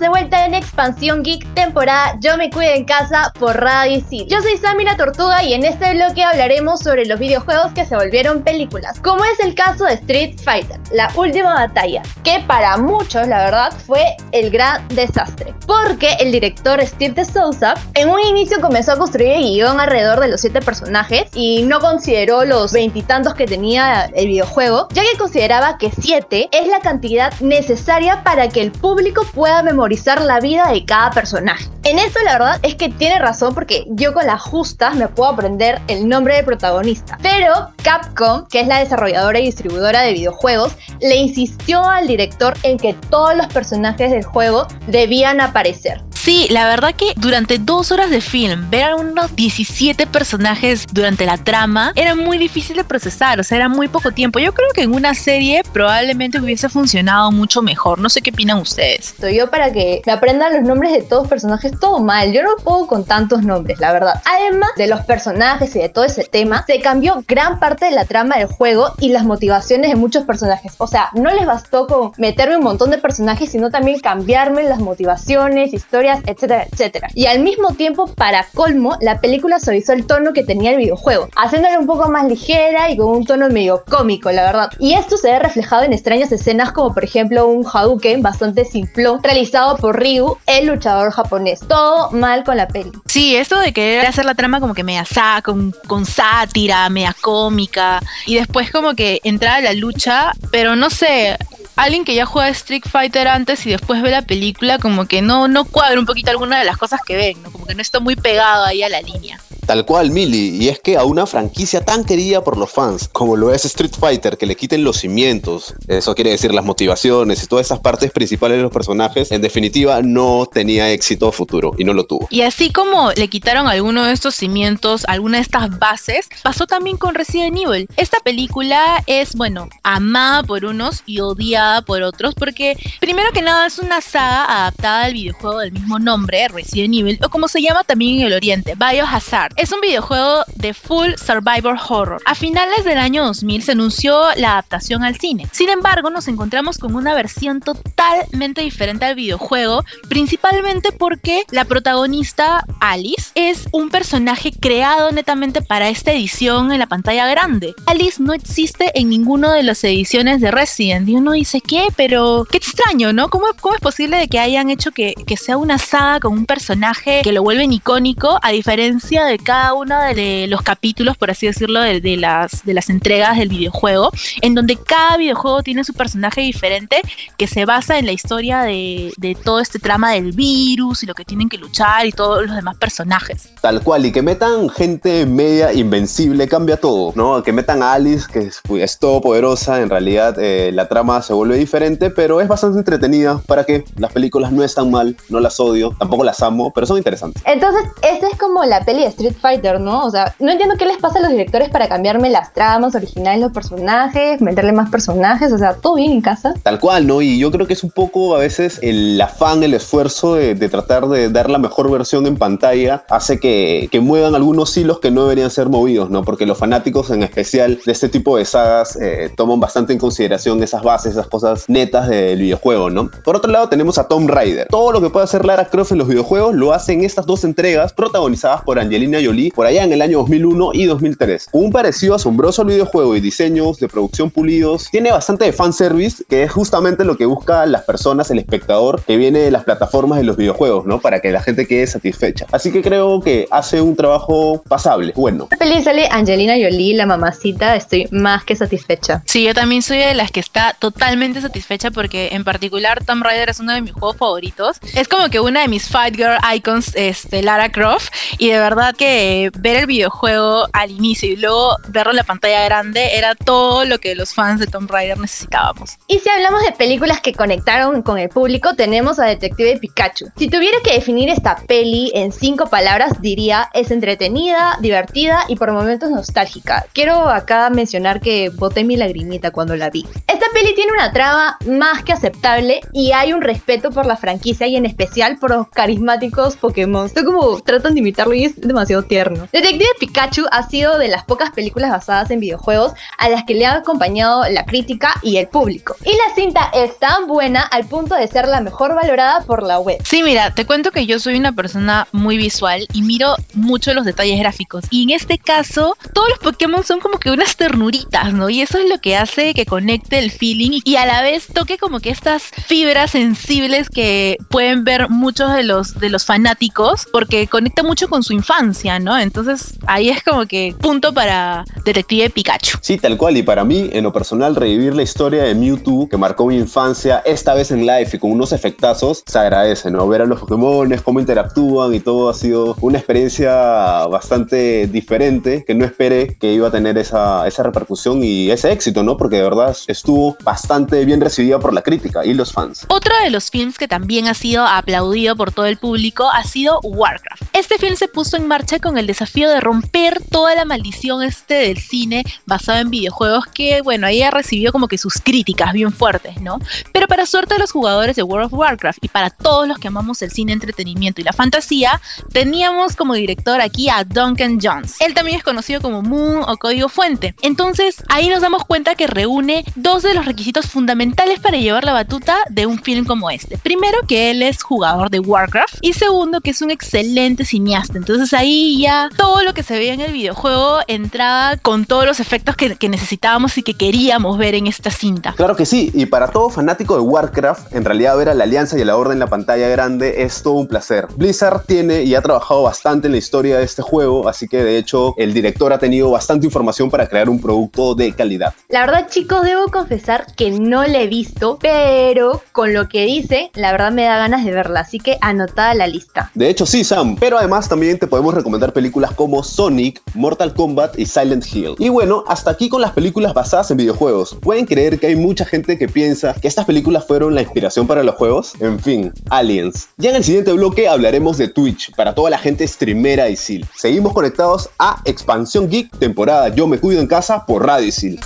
De 0.00 0.08
vuelta 0.08 0.46
en 0.46 0.54
Expansión 0.54 1.22
Geek 1.22 1.46
temporada 1.52 2.16
Yo 2.20 2.38
me 2.38 2.48
cuido 2.48 2.72
en 2.72 2.86
casa 2.86 3.30
por 3.38 3.60
Radio 3.60 3.98
Isil. 3.98 4.26
Yo 4.28 4.40
soy 4.40 4.56
Samira 4.56 4.96
Tortuga 4.96 5.44
y 5.44 5.52
en 5.52 5.62
este 5.62 5.92
bloque 5.92 6.24
hablaremos 6.24 6.80
sobre 6.80 7.04
los 7.04 7.20
videojuegos 7.20 7.72
que 7.74 7.84
se 7.84 7.94
volvieron 7.94 8.42
películas, 8.42 8.98
como 9.00 9.22
es 9.26 9.38
el 9.40 9.54
caso 9.54 9.84
de 9.84 9.94
Street 9.94 10.38
Fighter, 10.42 10.80
la 10.92 11.10
última 11.16 11.52
batalla, 11.52 12.00
que 12.24 12.42
para 12.46 12.78
muchos 12.78 13.28
la 13.28 13.44
verdad 13.44 13.72
fue 13.86 14.16
el 14.32 14.50
gran 14.50 14.88
desastre, 14.88 15.54
porque 15.66 16.14
el 16.18 16.32
director 16.32 16.80
Steve 16.80 17.12
de 17.12 17.26
Souza 17.26 17.74
en 17.92 18.08
un 18.08 18.20
inicio 18.20 18.58
comenzó 18.62 18.92
a 18.92 18.96
construir 18.96 19.32
el 19.32 19.42
guion 19.42 19.80
alrededor 19.80 20.20
de 20.20 20.28
los 20.28 20.40
siete 20.40 20.62
personajes 20.62 21.24
y 21.34 21.62
no 21.64 21.78
consideró 21.78 22.46
los 22.46 22.72
veintitantos 22.72 23.34
que 23.34 23.44
tenía 23.44 24.06
el 24.14 24.28
videojuego, 24.28 24.88
ya 24.94 25.02
que 25.02 25.18
consideraba 25.18 25.76
que 25.76 25.90
siete 25.90 26.48
es 26.52 26.68
la 26.68 26.80
cantidad 26.80 27.38
necesaria 27.40 28.22
para 28.24 28.48
que 28.48 28.62
el 28.62 28.72
público 28.72 29.26
pueda 29.34 29.62
memorizar 29.62 29.89
la 30.20 30.40
vida 30.40 30.70
de 30.70 30.84
cada 30.84 31.10
personaje. 31.10 31.64
En 31.82 31.98
esto 31.98 32.20
la 32.24 32.32
verdad 32.32 32.60
es 32.62 32.76
que 32.76 32.90
tiene 32.90 33.18
razón 33.18 33.54
porque 33.54 33.84
yo 33.88 34.14
con 34.14 34.24
las 34.24 34.40
justas 34.40 34.94
me 34.94 35.08
puedo 35.08 35.30
aprender 35.30 35.80
el 35.88 36.08
nombre 36.08 36.36
del 36.36 36.44
protagonista. 36.44 37.18
Pero 37.22 37.70
Capcom, 37.82 38.46
que 38.46 38.60
es 38.60 38.68
la 38.68 38.78
desarrolladora 38.78 39.40
y 39.40 39.46
distribuidora 39.46 40.02
de 40.02 40.12
videojuegos, 40.12 40.76
le 41.00 41.16
insistió 41.16 41.82
al 41.84 42.06
director 42.06 42.54
en 42.62 42.78
que 42.78 42.94
todos 43.10 43.36
los 43.36 43.46
personajes 43.48 44.10
del 44.10 44.24
juego 44.24 44.66
debían 44.86 45.40
aparecer. 45.40 46.02
Sí, 46.22 46.48
la 46.50 46.66
verdad 46.66 46.94
que 46.94 47.14
durante 47.16 47.56
dos 47.56 47.92
horas 47.92 48.10
de 48.10 48.20
film, 48.20 48.68
ver 48.68 48.90
a 48.90 48.94
unos 48.94 49.34
17 49.36 50.06
personajes 50.06 50.84
durante 50.92 51.24
la 51.24 51.38
trama 51.38 51.92
era 51.96 52.14
muy 52.14 52.36
difícil 52.36 52.76
de 52.76 52.84
procesar, 52.84 53.40
o 53.40 53.42
sea, 53.42 53.56
era 53.56 53.70
muy 53.70 53.88
poco 53.88 54.12
tiempo. 54.12 54.38
Yo 54.38 54.52
creo 54.52 54.68
que 54.74 54.82
en 54.82 54.92
una 54.92 55.14
serie 55.14 55.62
probablemente 55.72 56.38
hubiese 56.38 56.68
funcionado 56.68 57.32
mucho 57.32 57.62
mejor. 57.62 58.00
No 58.00 58.10
sé 58.10 58.20
qué 58.20 58.32
opinan 58.32 58.58
ustedes. 58.58 59.12
Estoy 59.12 59.36
yo 59.36 59.50
para 59.50 59.72
que 59.72 60.02
me 60.04 60.12
aprendan 60.12 60.52
los 60.52 60.62
nombres 60.62 60.92
de 60.92 61.00
todos 61.00 61.22
los 61.22 61.30
personajes, 61.30 61.72
todo 61.80 62.00
mal. 62.00 62.30
Yo 62.34 62.42
no 62.42 62.50
puedo 62.62 62.86
con 62.86 63.06
tantos 63.06 63.42
nombres, 63.42 63.80
la 63.80 63.90
verdad. 63.90 64.20
Además 64.26 64.72
de 64.76 64.88
los 64.88 65.00
personajes 65.06 65.74
y 65.74 65.78
de 65.78 65.88
todo 65.88 66.04
ese 66.04 66.24
tema, 66.24 66.66
se 66.66 66.80
cambió 66.80 67.24
gran 67.26 67.58
parte 67.58 67.86
de 67.86 67.92
la 67.92 68.04
trama 68.04 68.36
del 68.36 68.46
juego 68.46 68.92
y 68.98 69.08
las 69.08 69.24
motivaciones 69.24 69.88
de 69.88 69.96
muchos 69.96 70.24
personajes. 70.24 70.74
O 70.76 70.86
sea, 70.86 71.08
no 71.14 71.30
les 71.30 71.46
bastó 71.46 71.86
con 71.86 72.12
meterme 72.18 72.58
un 72.58 72.64
montón 72.64 72.90
de 72.90 72.98
personajes, 72.98 73.50
sino 73.50 73.70
también 73.70 74.00
cambiarme 74.00 74.64
las 74.64 74.80
motivaciones, 74.80 75.72
historias 75.72 76.09
etcétera, 76.24 76.66
etcétera. 76.70 77.08
Y 77.14 77.26
al 77.26 77.40
mismo 77.40 77.74
tiempo, 77.74 78.06
para 78.06 78.46
colmo, 78.54 78.96
la 79.00 79.20
película 79.20 79.60
suavizó 79.60 79.92
el 79.92 80.06
tono 80.06 80.32
que 80.32 80.44
tenía 80.44 80.72
el 80.72 80.78
videojuego, 80.78 81.28
haciéndola 81.36 81.78
un 81.78 81.86
poco 81.86 82.10
más 82.10 82.26
ligera 82.26 82.90
y 82.90 82.96
con 82.96 83.08
un 83.08 83.24
tono 83.24 83.48
medio 83.48 83.84
cómico, 83.88 84.30
la 84.30 84.42
verdad. 84.42 84.70
Y 84.78 84.94
esto 84.94 85.16
se 85.16 85.30
ve 85.30 85.38
reflejado 85.38 85.82
en 85.82 85.92
extrañas 85.92 86.32
escenas 86.32 86.72
como 86.72 86.92
por 86.94 87.04
ejemplo 87.04 87.46
un 87.46 87.64
Hadouken 87.66 88.22
bastante 88.22 88.64
simplón 88.64 89.22
realizado 89.22 89.76
por 89.76 89.98
Ryu, 89.98 90.36
el 90.46 90.66
luchador 90.66 91.12
japonés. 91.12 91.60
Todo 91.60 92.10
mal 92.12 92.44
con 92.44 92.56
la 92.56 92.68
peli. 92.68 92.90
Sí, 93.06 93.36
esto 93.36 93.58
de 93.58 93.72
querer 93.72 94.06
hacer 94.06 94.24
la 94.24 94.34
trama 94.34 94.60
como 94.60 94.74
que 94.74 94.84
media 94.84 95.04
sa, 95.04 95.40
con, 95.42 95.74
con 95.86 96.06
sátira, 96.06 96.88
media 96.88 97.14
cómica, 97.20 98.00
y 98.26 98.36
después 98.36 98.70
como 98.70 98.94
que 98.94 99.20
entrar 99.24 99.58
a 99.58 99.60
la 99.60 99.72
lucha, 99.72 100.32
pero 100.50 100.76
no 100.76 100.90
sé, 100.90 101.36
alguien 101.82 102.04
que 102.04 102.14
ya 102.14 102.26
juega 102.26 102.48
Street 102.50 102.82
Fighter 102.88 103.28
antes 103.28 103.64
y 103.66 103.70
después 103.70 104.02
ve 104.02 104.10
la 104.10 104.22
película, 104.22 104.78
como 104.78 105.06
que 105.06 105.22
no, 105.22 105.48
no 105.48 105.64
cuadra 105.64 105.98
un 105.98 106.06
poquito 106.06 106.30
alguna 106.30 106.58
de 106.58 106.64
las 106.64 106.76
cosas 106.76 107.00
que 107.06 107.16
ven, 107.16 107.42
¿no? 107.42 107.50
Como 107.50 107.66
que 107.66 107.74
no 107.74 107.82
está 107.82 108.00
muy 108.00 108.16
pegado 108.16 108.64
ahí 108.64 108.82
a 108.82 108.88
la 108.88 109.00
línea. 109.00 109.40
Tal 109.70 109.86
cual, 109.86 110.10
Mili, 110.10 110.56
y 110.56 110.68
es 110.68 110.80
que 110.80 110.96
a 110.96 111.04
una 111.04 111.26
franquicia 111.26 111.84
tan 111.84 112.02
querida 112.02 112.42
por 112.42 112.58
los 112.58 112.72
fans 112.72 113.08
como 113.12 113.36
lo 113.36 113.54
es 113.54 113.64
Street 113.64 113.92
Fighter, 113.96 114.36
que 114.36 114.44
le 114.44 114.56
quiten 114.56 114.82
los 114.82 114.96
cimientos, 114.96 115.74
eso 115.86 116.12
quiere 116.16 116.30
decir 116.30 116.52
las 116.52 116.64
motivaciones 116.64 117.40
y 117.44 117.46
todas 117.46 117.66
esas 117.66 117.78
partes 117.78 118.10
principales 118.10 118.56
de 118.56 118.64
los 118.64 118.72
personajes, 118.72 119.30
en 119.30 119.40
definitiva 119.40 120.02
no 120.02 120.48
tenía 120.52 120.90
éxito 120.90 121.30
futuro 121.30 121.70
y 121.78 121.84
no 121.84 121.92
lo 121.92 122.04
tuvo. 122.04 122.26
Y 122.30 122.40
así 122.40 122.72
como 122.72 123.12
le 123.12 123.28
quitaron 123.28 123.68
alguno 123.68 124.02
de 124.06 124.12
estos 124.12 124.34
cimientos, 124.34 125.04
alguna 125.06 125.36
de 125.36 125.42
estas 125.42 125.78
bases, 125.78 126.28
pasó 126.42 126.66
también 126.66 126.96
con 126.96 127.14
Resident 127.14 127.56
Evil. 127.56 127.86
Esta 127.96 128.18
película 128.18 129.04
es, 129.06 129.36
bueno, 129.36 129.68
amada 129.84 130.42
por 130.42 130.64
unos 130.64 131.04
y 131.06 131.20
odiada 131.20 131.82
por 131.82 132.02
otros, 132.02 132.34
porque 132.34 132.76
primero 132.98 133.30
que 133.32 133.42
nada 133.42 133.68
es 133.68 133.78
una 133.78 134.00
saga 134.00 134.46
adaptada 134.46 135.04
al 135.04 135.12
videojuego 135.12 135.60
del 135.60 135.70
mismo 135.70 136.00
nombre, 136.00 136.48
Resident 136.48 136.92
Evil, 136.92 137.20
o 137.24 137.28
como 137.28 137.46
se 137.46 137.62
llama 137.62 137.84
también 137.84 138.18
en 138.18 138.26
el 138.26 138.32
oriente, 138.32 138.74
Biohazard. 138.74 139.59
Es 139.60 139.72
un 139.72 139.82
videojuego 139.82 140.42
de 140.54 140.72
full 140.72 141.10
survivor 141.22 141.76
horror. 141.86 142.22
A 142.24 142.34
finales 142.34 142.82
del 142.82 142.96
año 142.96 143.26
2000 143.26 143.62
se 143.62 143.72
anunció 143.72 144.18
la 144.36 144.52
adaptación 144.52 145.04
al 145.04 145.18
cine. 145.18 145.48
Sin 145.52 145.68
embargo, 145.68 146.08
nos 146.08 146.28
encontramos 146.28 146.78
con 146.78 146.94
una 146.94 147.12
versión 147.12 147.60
totalmente 147.60 148.62
diferente 148.62 149.04
al 149.04 149.16
videojuego, 149.16 149.84
principalmente 150.08 150.92
porque 150.92 151.42
la 151.50 151.66
protagonista, 151.66 152.64
Alice, 152.80 153.32
es 153.34 153.68
un 153.70 153.90
personaje 153.90 154.50
creado 154.50 155.12
netamente 155.12 155.60
para 155.60 155.90
esta 155.90 156.12
edición 156.12 156.72
en 156.72 156.78
la 156.78 156.86
pantalla 156.86 157.26
grande. 157.26 157.74
Alice 157.84 158.22
no 158.22 158.32
existe 158.32 158.98
en 158.98 159.10
ninguna 159.10 159.52
de 159.52 159.62
las 159.62 159.84
ediciones 159.84 160.40
de 160.40 160.50
Resident 160.50 161.06
y 161.06 161.16
uno 161.16 161.32
dice, 161.32 161.60
¿qué? 161.60 161.88
Pero 161.96 162.46
qué 162.50 162.56
extraño, 162.56 163.12
¿no? 163.12 163.28
¿Cómo, 163.28 163.44
cómo 163.60 163.74
es 163.74 163.82
posible 163.82 164.16
de 164.16 164.28
que 164.28 164.38
hayan 164.38 164.70
hecho 164.70 164.90
que, 164.90 165.12
que 165.26 165.36
sea 165.36 165.58
una 165.58 165.76
saga 165.76 166.20
con 166.20 166.32
un 166.32 166.46
personaje 166.46 167.20
que 167.22 167.32
lo 167.32 167.42
vuelven 167.42 167.74
icónico 167.74 168.38
a 168.40 168.52
diferencia 168.52 169.26
de 169.26 169.38
cada 169.50 169.74
uno 169.74 170.00
de 170.14 170.46
los 170.46 170.62
capítulos, 170.62 171.16
por 171.16 171.28
así 171.28 171.48
decirlo, 171.48 171.80
de, 171.80 172.00
de, 172.00 172.16
las, 172.16 172.64
de 172.64 172.72
las 172.72 172.88
entregas 172.88 173.36
del 173.36 173.48
videojuego, 173.48 174.12
en 174.42 174.54
donde 174.54 174.76
cada 174.76 175.16
videojuego 175.16 175.64
tiene 175.64 175.82
su 175.82 175.92
personaje 175.92 176.40
diferente 176.40 177.02
que 177.36 177.48
se 177.48 177.64
basa 177.64 177.98
en 177.98 178.06
la 178.06 178.12
historia 178.12 178.62
de, 178.62 179.12
de 179.16 179.34
todo 179.34 179.58
este 179.58 179.80
trama 179.80 180.12
del 180.12 180.30
virus 180.30 181.02
y 181.02 181.06
lo 181.06 181.14
que 181.14 181.24
tienen 181.24 181.48
que 181.48 181.58
luchar 181.58 182.06
y 182.06 182.12
todos 182.12 182.46
los 182.46 182.54
demás 182.54 182.76
personajes. 182.76 183.50
Tal 183.60 183.82
cual, 183.82 184.06
y 184.06 184.12
que 184.12 184.22
metan 184.22 184.68
gente 184.68 185.26
media 185.26 185.72
invencible 185.72 186.46
cambia 186.46 186.76
todo, 186.76 187.12
¿no? 187.16 187.42
Que 187.42 187.52
metan 187.52 187.82
a 187.82 187.94
Alice, 187.94 188.28
que 188.32 188.38
es, 188.38 188.60
es 188.72 188.98
todopoderosa, 189.00 189.80
en 189.80 189.90
realidad 189.90 190.36
eh, 190.38 190.70
la 190.72 190.86
trama 190.86 191.22
se 191.22 191.32
vuelve 191.32 191.56
diferente, 191.56 192.10
pero 192.10 192.40
es 192.40 192.46
bastante 192.46 192.78
entretenida. 192.78 193.40
¿Para 193.48 193.64
que 193.64 193.82
Las 193.96 194.12
películas 194.12 194.52
no 194.52 194.62
están 194.62 194.92
mal, 194.92 195.16
no 195.28 195.40
las 195.40 195.58
odio, 195.58 195.92
tampoco 195.98 196.22
las 196.22 196.40
amo, 196.40 196.72
pero 196.72 196.86
son 196.86 196.98
interesantes. 196.98 197.42
Entonces, 197.44 197.82
esta 198.02 198.28
es 198.28 198.38
como 198.38 198.64
la 198.64 198.84
peli 198.84 199.00
de 199.00 199.08
Street 199.08 199.29
Fighter, 199.34 199.80
¿no? 199.80 200.04
O 200.04 200.10
sea, 200.10 200.34
no 200.38 200.50
entiendo 200.50 200.76
qué 200.76 200.84
les 200.84 200.98
pasa 200.98 201.18
a 201.18 201.22
los 201.22 201.30
directores 201.30 201.70
para 201.70 201.88
cambiarme 201.88 202.30
las 202.30 202.52
tramas 202.52 202.94
originales, 202.94 203.40
los 203.40 203.52
personajes, 203.52 204.40
meterle 204.40 204.72
más 204.72 204.90
personajes, 204.90 205.52
o 205.52 205.58
sea, 205.58 205.74
todo 205.74 205.96
bien 205.96 206.12
en 206.12 206.20
casa. 206.20 206.54
Tal 206.62 206.78
cual, 206.78 207.06
¿no? 207.06 207.22
Y 207.22 207.38
yo 207.38 207.50
creo 207.50 207.66
que 207.66 207.74
es 207.74 207.84
un 207.84 207.90
poco 207.90 208.34
a 208.34 208.38
veces 208.38 208.78
el 208.82 209.20
afán, 209.20 209.62
el 209.62 209.74
esfuerzo 209.74 210.34
de, 210.34 210.54
tratar 210.68 211.08
de 211.08 211.30
dar 211.30 211.50
la 211.50 211.58
mejor 211.58 211.90
versión 211.90 212.26
en 212.26 212.36
pantalla 212.36 213.04
hace 213.08 213.40
que, 213.40 213.88
que 213.90 214.00
muevan 214.00 214.34
algunos 214.34 214.76
hilos 214.76 215.00
que 215.00 215.10
no 215.10 215.22
deberían 215.22 215.50
ser 215.50 215.68
movidos, 215.68 216.10
¿no? 216.10 216.24
Porque 216.24 216.46
los 216.46 216.58
fanáticos 216.58 217.10
en 217.10 217.22
especial 217.22 217.80
de 217.84 217.92
este 217.92 218.08
tipo 218.08 218.36
de 218.36 218.44
sagas 218.44 218.96
eh, 218.96 219.30
toman 219.36 219.60
bastante 219.60 219.92
en 219.92 219.98
consideración 219.98 220.62
esas 220.62 220.82
bases, 220.82 221.12
esas 221.12 221.26
cosas 221.26 221.64
netas 221.68 222.08
del 222.08 222.40
videojuego, 222.40 222.90
¿no? 222.90 223.10
Por 223.24 223.36
otro 223.36 223.50
lado 223.50 223.68
tenemos 223.68 223.98
a 223.98 224.08
Tomb 224.08 224.28
Raider. 224.28 224.66
Todo 224.68 224.92
lo 224.92 225.00
que 225.00 225.10
puede 225.10 225.24
hacer 225.24 225.44
Lara 225.44 225.66
Croft 225.66 225.92
en 225.92 225.98
los 225.98 226.08
videojuegos 226.08 226.54
lo 226.54 226.72
hace 226.72 226.92
en 226.92 227.04
estas 227.04 227.26
dos 227.26 227.44
entregas 227.44 227.92
protagonizadas 227.92 228.62
por 228.62 228.78
Angelina 228.78 229.19
Jolie 229.24 229.52
por 229.54 229.66
allá 229.66 229.84
en 229.84 229.92
el 229.92 230.02
año 230.02 230.18
2001 230.18 230.70
y 230.74 230.86
2003. 230.86 231.48
Con 231.50 231.64
un 231.64 231.72
parecido 231.72 232.14
asombroso 232.14 232.62
al 232.62 232.68
videojuego 232.68 233.16
y 233.16 233.20
diseños 233.20 233.78
de 233.78 233.88
producción 233.88 234.30
pulidos, 234.30 234.88
tiene 234.90 235.10
bastante 235.12 235.44
de 235.44 235.52
fanservice, 235.52 236.24
que 236.28 236.42
es 236.44 236.52
justamente 236.52 237.04
lo 237.04 237.16
que 237.16 237.26
buscan 237.26 237.72
las 237.72 237.84
personas, 237.84 238.30
el 238.30 238.38
espectador 238.38 239.02
que 239.02 239.16
viene 239.16 239.40
de 239.40 239.50
las 239.50 239.64
plataformas 239.64 240.18
de 240.18 240.24
los 240.24 240.36
videojuegos, 240.36 240.86
¿no? 240.86 241.00
Para 241.00 241.20
que 241.20 241.30
la 241.30 241.42
gente 241.42 241.66
quede 241.66 241.86
satisfecha. 241.86 242.46
Así 242.52 242.72
que 242.72 242.82
creo 242.82 243.20
que 243.20 243.46
hace 243.50 243.80
un 243.80 243.96
trabajo 243.96 244.62
pasable, 244.68 245.12
bueno. 245.16 245.48
La 245.50 245.56
peli 245.56 245.82
sale 245.82 246.08
Angelina 246.10 246.54
Jolie, 246.54 246.94
la 246.94 247.06
mamacita, 247.06 247.76
estoy 247.76 248.08
más 248.10 248.44
que 248.44 248.56
satisfecha. 248.56 249.22
Sí, 249.26 249.44
yo 249.44 249.54
también 249.54 249.82
soy 249.82 249.98
de 249.98 250.14
las 250.14 250.30
que 250.30 250.40
está 250.40 250.74
totalmente 250.78 251.40
satisfecha 251.40 251.90
porque 251.90 252.30
en 252.32 252.44
particular 252.44 253.04
Tomb 253.04 253.22
Raider 253.22 253.50
es 253.50 253.60
uno 253.60 253.72
de 253.72 253.82
mis 253.82 253.92
juegos 253.92 254.16
favoritos. 254.16 254.78
Es 254.94 255.08
como 255.08 255.28
que 255.28 255.40
una 255.40 255.62
de 255.62 255.68
mis 255.68 255.88
Fight 255.88 256.16
Girl 256.16 256.38
icons, 256.54 256.92
este, 256.94 257.42
Lara 257.42 257.70
Croft, 257.70 258.12
y 258.38 258.48
de 258.48 258.58
verdad 258.58 258.94
que 258.94 259.09
ver 259.58 259.76
el 259.76 259.86
videojuego 259.86 260.66
al 260.72 260.90
inicio 260.90 261.30
y 261.30 261.36
luego 261.36 261.76
verlo 261.88 262.12
en 262.12 262.16
la 262.16 262.24
pantalla 262.24 262.64
grande 262.64 263.16
era 263.16 263.34
todo 263.34 263.84
lo 263.84 263.98
que 263.98 264.14
los 264.14 264.34
fans 264.34 264.60
de 264.60 264.66
Tomb 264.66 264.90
Raider 264.90 265.18
necesitábamos. 265.18 265.98
Y 266.06 266.18
si 266.18 266.28
hablamos 266.28 266.62
de 266.62 266.72
películas 266.72 267.20
que 267.20 267.32
conectaron 267.32 268.02
con 268.02 268.18
el 268.18 268.28
público, 268.28 268.74
tenemos 268.74 269.18
a 269.18 269.26
Detective 269.26 269.78
Pikachu. 269.78 270.26
Si 270.36 270.48
tuviera 270.48 270.78
que 270.84 270.94
definir 270.94 271.28
esta 271.28 271.56
peli 271.66 272.10
en 272.14 272.32
cinco 272.32 272.66
palabras, 272.66 273.20
diría 273.20 273.70
es 273.74 273.90
entretenida, 273.90 274.76
divertida 274.80 275.44
y 275.48 275.56
por 275.56 275.72
momentos 275.72 276.10
nostálgica. 276.10 276.86
Quiero 276.92 277.28
acá 277.28 277.70
mencionar 277.70 278.20
que 278.20 278.50
boté 278.50 278.84
mi 278.84 278.96
lagrimita 278.96 279.50
cuando 279.50 279.76
la 279.76 279.90
vi. 279.90 280.06
Esta 280.26 280.46
peli 280.60 280.74
tiene 280.74 280.92
una 280.92 281.12
trama 281.12 281.56
más 281.66 282.02
que 282.02 282.12
aceptable 282.12 282.80
y 282.92 283.12
hay 283.12 283.32
un 283.32 283.40
respeto 283.40 283.90
por 283.90 284.04
la 284.04 284.16
franquicia 284.16 284.66
y 284.66 284.76
en 284.76 284.84
especial 284.84 285.38
por 285.38 285.50
los 285.50 285.68
carismáticos 285.68 286.56
Pokémon. 286.56 287.06
Esto 287.06 287.24
como 287.24 287.60
tratan 287.60 287.94
de 287.94 288.00
imitarlo 288.00 288.34
y 288.34 288.44
es 288.44 288.60
demasiado 288.60 289.02
tierno. 289.02 289.48
Detective 289.52 289.88
Pikachu 289.98 290.44
ha 290.50 290.68
sido 290.68 290.98
de 290.98 291.08
las 291.08 291.24
pocas 291.24 291.50
películas 291.50 291.90
basadas 291.90 292.30
en 292.30 292.40
videojuegos 292.40 292.92
a 293.16 293.28
las 293.30 293.44
que 293.44 293.54
le 293.54 293.64
han 293.64 293.78
acompañado 293.78 294.42
la 294.50 294.66
crítica 294.66 295.14
y 295.22 295.38
el 295.38 295.48
público. 295.48 295.96
Y 296.04 296.10
la 296.10 296.34
cinta 296.34 296.70
es 296.74 296.98
tan 296.98 297.26
buena 297.26 297.62
al 297.62 297.86
punto 297.86 298.14
de 298.14 298.28
ser 298.28 298.46
la 298.46 298.60
mejor 298.60 298.94
valorada 298.94 299.40
por 299.46 299.62
la 299.62 299.78
web. 299.78 299.98
Sí, 300.04 300.22
mira, 300.22 300.54
te 300.54 300.66
cuento 300.66 300.90
que 300.90 301.06
yo 301.06 301.18
soy 301.18 301.38
una 301.38 301.52
persona 301.52 302.06
muy 302.12 302.36
visual 302.36 302.86
y 302.92 303.02
miro 303.02 303.34
mucho 303.54 303.94
los 303.94 304.04
detalles 304.04 304.38
gráficos. 304.38 304.84
Y 304.90 305.04
en 305.04 305.10
este 305.10 305.38
caso, 305.38 305.96
todos 306.12 306.28
los 306.28 306.38
Pokémon 306.38 306.84
son 306.84 307.00
como 307.00 307.18
que 307.18 307.30
unas 307.30 307.56
ternuritas, 307.56 308.34
¿no? 308.34 308.50
Y 308.50 308.60
eso 308.60 308.78
es 308.78 308.88
lo 308.88 309.00
que 309.00 309.16
hace 309.16 309.54
que 309.54 309.64
conecte 309.64 310.18
el 310.18 310.30
y 310.58 310.96
a 310.96 311.06
la 311.06 311.22
vez 311.22 311.46
toque 311.52 311.78
como 311.78 312.00
que 312.00 312.10
estas 312.10 312.50
fibras 312.66 313.12
sensibles 313.12 313.88
que 313.88 314.36
pueden 314.48 314.84
ver 314.84 315.08
muchos 315.08 315.52
de 315.52 315.62
los, 315.62 315.98
de 315.98 316.10
los 316.10 316.24
fanáticos 316.24 317.06
porque 317.12 317.46
conecta 317.46 317.82
mucho 317.82 318.08
con 318.08 318.22
su 318.22 318.32
infancia, 318.32 318.98
¿no? 318.98 319.18
Entonces 319.18 319.78
ahí 319.86 320.08
es 320.08 320.22
como 320.22 320.46
que 320.46 320.74
punto 320.80 321.12
para 321.12 321.64
Detective 321.84 322.30
Pikachu. 322.30 322.78
Sí, 322.80 322.98
tal 322.98 323.16
cual. 323.16 323.36
Y 323.36 323.42
para 323.42 323.64
mí, 323.64 323.90
en 323.92 324.04
lo 324.04 324.12
personal, 324.12 324.56
revivir 324.56 324.94
la 324.94 325.02
historia 325.02 325.44
de 325.44 325.54
Mewtwo 325.54 326.08
que 326.08 326.16
marcó 326.16 326.46
mi 326.46 326.56
infancia, 326.56 327.22
esta 327.24 327.54
vez 327.54 327.70
en 327.70 327.86
live 327.86 328.08
y 328.12 328.18
con 328.18 328.32
unos 328.32 328.52
efectazos, 328.52 329.22
se 329.26 329.38
agradece, 329.38 329.90
¿no? 329.90 330.06
Ver 330.08 330.22
a 330.22 330.26
los 330.26 330.40
Pokémon, 330.40 330.90
cómo 331.04 331.20
interactúan 331.20 331.94
y 331.94 332.00
todo 332.00 332.28
ha 332.28 332.34
sido 332.34 332.76
una 332.80 332.98
experiencia 332.98 334.06
bastante 334.06 334.86
diferente 334.86 335.64
que 335.66 335.74
no 335.74 335.84
esperé 335.84 336.36
que 336.38 336.52
iba 336.52 336.68
a 336.68 336.70
tener 336.70 336.98
esa, 336.98 337.46
esa 337.46 337.62
repercusión 337.62 338.22
y 338.22 338.50
ese 338.50 338.72
éxito, 338.72 339.02
¿no? 339.02 339.16
Porque 339.16 339.36
de 339.36 339.42
verdad 339.42 339.76
estuvo 339.86 340.36
bastante 340.42 341.04
bien 341.04 341.20
recibida 341.20 341.58
por 341.58 341.72
la 341.72 341.82
crítica 341.82 342.24
y 342.24 342.34
los 342.34 342.52
fans. 342.52 342.86
Otro 342.88 343.14
de 343.22 343.30
los 343.30 343.50
films 343.50 343.78
que 343.78 343.88
también 343.88 344.28
ha 344.28 344.34
sido 344.34 344.66
aplaudido 344.66 345.36
por 345.36 345.52
todo 345.52 345.66
el 345.66 345.78
público 345.78 346.28
ha 346.30 346.44
sido 346.44 346.80
Warcraft. 346.82 347.42
Este 347.52 347.78
film 347.78 347.96
se 347.96 348.08
puso 348.08 348.36
en 348.36 348.46
marcha 348.46 348.78
con 348.78 348.98
el 348.98 349.06
desafío 349.06 349.48
de 349.48 349.60
romper 349.60 350.22
toda 350.30 350.54
la 350.54 350.64
maldición 350.64 351.22
este 351.22 351.54
del 351.54 351.78
cine 351.78 352.24
basado 352.46 352.78
en 352.78 352.90
videojuegos 352.90 353.46
que, 353.46 353.82
bueno, 353.82 354.06
ahí 354.06 354.22
ha 354.22 354.30
recibido 354.30 354.72
como 354.72 354.88
que 354.88 354.98
sus 354.98 355.14
críticas 355.20 355.72
bien 355.72 355.92
fuertes, 355.92 356.40
¿no? 356.40 356.58
Pero 356.92 357.06
para 357.06 357.26
suerte 357.26 357.54
de 357.54 357.60
los 357.60 357.72
jugadores 357.72 358.16
de 358.16 358.22
World 358.22 358.46
of 358.46 358.52
Warcraft 358.52 358.98
y 359.02 359.08
para 359.08 359.30
todos 359.30 359.66
los 359.66 359.78
que 359.78 359.88
amamos 359.88 360.22
el 360.22 360.30
cine, 360.30 360.52
entretenimiento 360.52 361.20
y 361.20 361.24
la 361.24 361.32
fantasía, 361.32 362.00
teníamos 362.32 362.96
como 362.96 363.14
director 363.14 363.60
aquí 363.60 363.88
a 363.88 364.04
Duncan 364.04 364.58
Jones. 364.62 364.96
Él 365.00 365.14
también 365.14 365.38
es 365.38 365.44
conocido 365.44 365.80
como 365.80 366.02
Moon 366.02 366.44
o 366.46 366.56
Código 366.56 366.88
Fuente. 366.88 367.34
Entonces, 367.42 368.02
ahí 368.08 368.28
nos 368.28 368.42
damos 368.42 368.64
cuenta 368.64 368.94
que 368.94 369.06
reúne 369.06 369.64
dos 369.74 370.02
de 370.02 370.14
los 370.14 370.26
requisitos 370.30 370.66
fundamentales 370.66 371.40
para 371.40 371.58
llevar 371.58 371.82
la 371.82 371.92
batuta 371.92 372.36
de 372.48 372.64
un 372.64 372.78
film 372.78 373.04
como 373.04 373.30
este. 373.30 373.58
Primero, 373.58 373.98
que 374.06 374.30
él 374.30 374.42
es 374.42 374.62
jugador 374.62 375.10
de 375.10 375.18
Warcraft 375.18 375.78
y 375.80 375.92
segundo, 375.92 376.40
que 376.40 376.50
es 376.50 376.62
un 376.62 376.70
excelente 376.70 377.44
cineasta. 377.44 377.98
Entonces 377.98 378.32
ahí 378.32 378.80
ya 378.80 379.08
todo 379.16 379.42
lo 379.42 379.54
que 379.54 379.64
se 379.64 379.76
veía 379.76 379.94
en 379.94 380.00
el 380.00 380.12
videojuego 380.12 380.78
entraba 380.86 381.56
con 381.56 381.84
todos 381.84 382.06
los 382.06 382.20
efectos 382.20 382.54
que, 382.54 382.76
que 382.76 382.88
necesitábamos 382.88 383.58
y 383.58 383.64
que 383.64 383.74
queríamos 383.74 384.38
ver 384.38 384.54
en 384.54 384.68
esta 384.68 384.92
cinta. 384.92 385.34
Claro 385.36 385.56
que 385.56 385.66
sí, 385.66 385.90
y 385.94 386.06
para 386.06 386.28
todo 386.28 386.48
fanático 386.48 386.94
de 386.94 387.00
Warcraft, 387.00 387.74
en 387.74 387.84
realidad 387.84 388.16
ver 388.16 388.28
a 388.28 388.34
la 388.34 388.44
Alianza 388.44 388.78
y 388.78 388.82
a 388.82 388.84
la 388.84 388.96
Orden 388.96 389.14
en 389.14 389.18
la 389.18 389.26
pantalla 389.26 389.68
grande 389.68 390.22
es 390.22 390.42
todo 390.42 390.54
un 390.54 390.68
placer. 390.68 391.08
Blizzard 391.16 391.64
tiene 391.66 392.04
y 392.04 392.14
ha 392.14 392.22
trabajado 392.22 392.62
bastante 392.62 393.08
en 393.08 393.12
la 393.12 393.18
historia 393.18 393.58
de 393.58 393.64
este 393.64 393.82
juego, 393.82 394.28
así 394.28 394.46
que 394.46 394.62
de 394.62 394.78
hecho 394.78 395.14
el 395.16 395.34
director 395.34 395.72
ha 395.72 395.78
tenido 395.78 396.10
bastante 396.10 396.46
información 396.46 396.88
para 396.88 397.08
crear 397.08 397.28
un 397.28 397.40
producto 397.40 397.96
de 397.96 398.12
calidad. 398.12 398.54
La 398.68 398.80
verdad, 398.86 399.08
chicos, 399.08 399.42
debo 399.42 399.66
confesar 399.66 400.09
que 400.36 400.50
no 400.50 400.84
la 400.84 401.02
he 401.02 401.06
visto, 401.06 401.58
pero 401.60 402.42
con 402.52 402.74
lo 402.74 402.88
que 402.88 403.04
dice, 403.04 403.50
la 403.54 403.72
verdad 403.72 403.92
me 403.92 404.04
da 404.04 404.16
ganas 404.16 404.44
de 404.44 404.50
verla, 404.50 404.80
así 404.80 404.98
que 404.98 405.18
anotada 405.20 405.74
la 405.74 405.86
lista. 405.86 406.30
De 406.34 406.48
hecho, 406.48 406.66
sí, 406.66 406.84
Sam, 406.84 407.16
pero 407.16 407.38
además 407.38 407.68
también 407.68 407.98
te 407.98 408.06
podemos 408.06 408.34
recomendar 408.34 408.72
películas 408.72 409.12
como 409.14 409.42
Sonic, 409.42 410.02
Mortal 410.14 410.54
Kombat 410.54 410.98
y 410.98 411.06
Silent 411.06 411.44
Hill. 411.52 411.76
Y 411.78 411.88
bueno, 411.88 412.24
hasta 412.26 412.50
aquí 412.50 412.68
con 412.68 412.80
las 412.80 412.92
películas 412.92 413.34
basadas 413.34 413.70
en 413.70 413.76
videojuegos. 413.76 414.36
¿Pueden 414.40 414.66
creer 414.66 414.98
que 414.98 415.08
hay 415.08 415.16
mucha 415.16 415.44
gente 415.44 415.78
que 415.78 415.88
piensa 415.88 416.34
que 416.34 416.48
estas 416.48 416.64
películas 416.64 417.06
fueron 417.06 417.34
la 417.34 417.42
inspiración 417.42 417.86
para 417.86 418.02
los 418.02 418.16
juegos? 418.16 418.52
En 418.60 418.80
fin, 418.80 419.12
aliens. 419.30 419.90
Ya 419.96 420.10
en 420.10 420.16
el 420.16 420.24
siguiente 420.24 420.52
bloque 420.52 420.88
hablaremos 420.88 421.38
de 421.38 421.48
Twitch 421.48 421.94
para 421.94 422.14
toda 422.14 422.30
la 422.30 422.38
gente 422.38 422.66
streamera 422.66 423.28
y 423.28 423.36
SIL. 423.36 423.66
Seguimos 423.76 424.12
conectados 424.12 424.70
a 424.78 425.00
Expansión 425.04 425.68
Geek, 425.68 425.96
temporada 425.98 426.48
Yo 426.48 426.66
me 426.66 426.78
cuido 426.78 427.00
en 427.00 427.06
casa 427.06 427.46
por 427.46 427.64
Radio 427.64 427.86
Isil. 427.86 428.20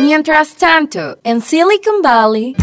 Mientras 0.00 0.54
tanto, 0.54 1.18
en 1.24 1.42
Silicon 1.42 2.02
Valley, 2.02 2.54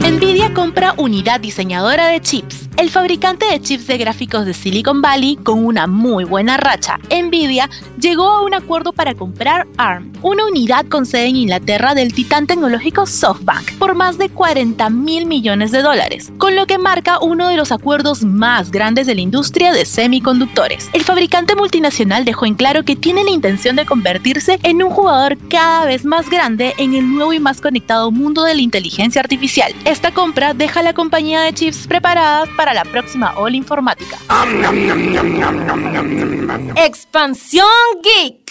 Nvidia 0.00 0.52
compra 0.54 0.94
unidad 0.96 1.40
diseñadora 1.40 2.08
de 2.08 2.20
chips. 2.20 2.65
El 2.76 2.90
fabricante 2.90 3.46
de 3.46 3.58
chips 3.58 3.86
de 3.86 3.96
gráficos 3.96 4.44
de 4.44 4.52
Silicon 4.52 5.00
Valley, 5.00 5.36
con 5.36 5.64
una 5.64 5.86
muy 5.86 6.24
buena 6.24 6.58
racha, 6.58 6.98
Nvidia, 7.10 7.70
llegó 7.98 8.28
a 8.28 8.42
un 8.42 8.52
acuerdo 8.52 8.92
para 8.92 9.14
comprar 9.14 9.66
ARM, 9.78 10.12
una 10.20 10.44
unidad 10.44 10.84
con 10.84 11.06
sede 11.06 11.28
en 11.28 11.36
Inglaterra 11.36 11.94
del 11.94 12.12
titán 12.12 12.46
tecnológico 12.46 13.06
SoftBank, 13.06 13.78
por 13.78 13.94
más 13.94 14.18
de 14.18 14.28
40 14.28 14.90
mil 14.90 15.24
millones 15.24 15.72
de 15.72 15.80
dólares, 15.80 16.30
con 16.36 16.54
lo 16.54 16.66
que 16.66 16.76
marca 16.76 17.18
uno 17.18 17.48
de 17.48 17.56
los 17.56 17.72
acuerdos 17.72 18.24
más 18.24 18.70
grandes 18.70 19.06
de 19.06 19.14
la 19.14 19.22
industria 19.22 19.72
de 19.72 19.86
semiconductores. 19.86 20.90
El 20.92 21.02
fabricante 21.02 21.56
multinacional 21.56 22.26
dejó 22.26 22.44
en 22.44 22.56
claro 22.56 22.84
que 22.84 22.94
tiene 22.94 23.24
la 23.24 23.30
intención 23.30 23.76
de 23.76 23.86
convertirse 23.86 24.58
en 24.62 24.82
un 24.82 24.90
jugador 24.90 25.38
cada 25.48 25.86
vez 25.86 26.04
más 26.04 26.28
grande 26.28 26.74
en 26.76 26.92
el 26.92 27.10
nuevo 27.10 27.32
y 27.32 27.40
más 27.40 27.62
conectado 27.62 28.10
mundo 28.10 28.42
de 28.42 28.54
la 28.54 28.60
inteligencia 28.60 29.22
artificial. 29.22 29.74
Esta 29.86 30.12
compra 30.12 30.52
deja 30.52 30.80
a 30.80 30.82
la 30.82 30.92
compañía 30.92 31.40
de 31.40 31.54
chips 31.54 31.86
preparadas 31.86 32.50
para 32.54 32.65
la 32.74 32.84
próxima 32.84 33.32
All 33.36 33.54
Informática. 33.54 34.18
Expansión 36.76 37.66
Geek. 38.02 38.46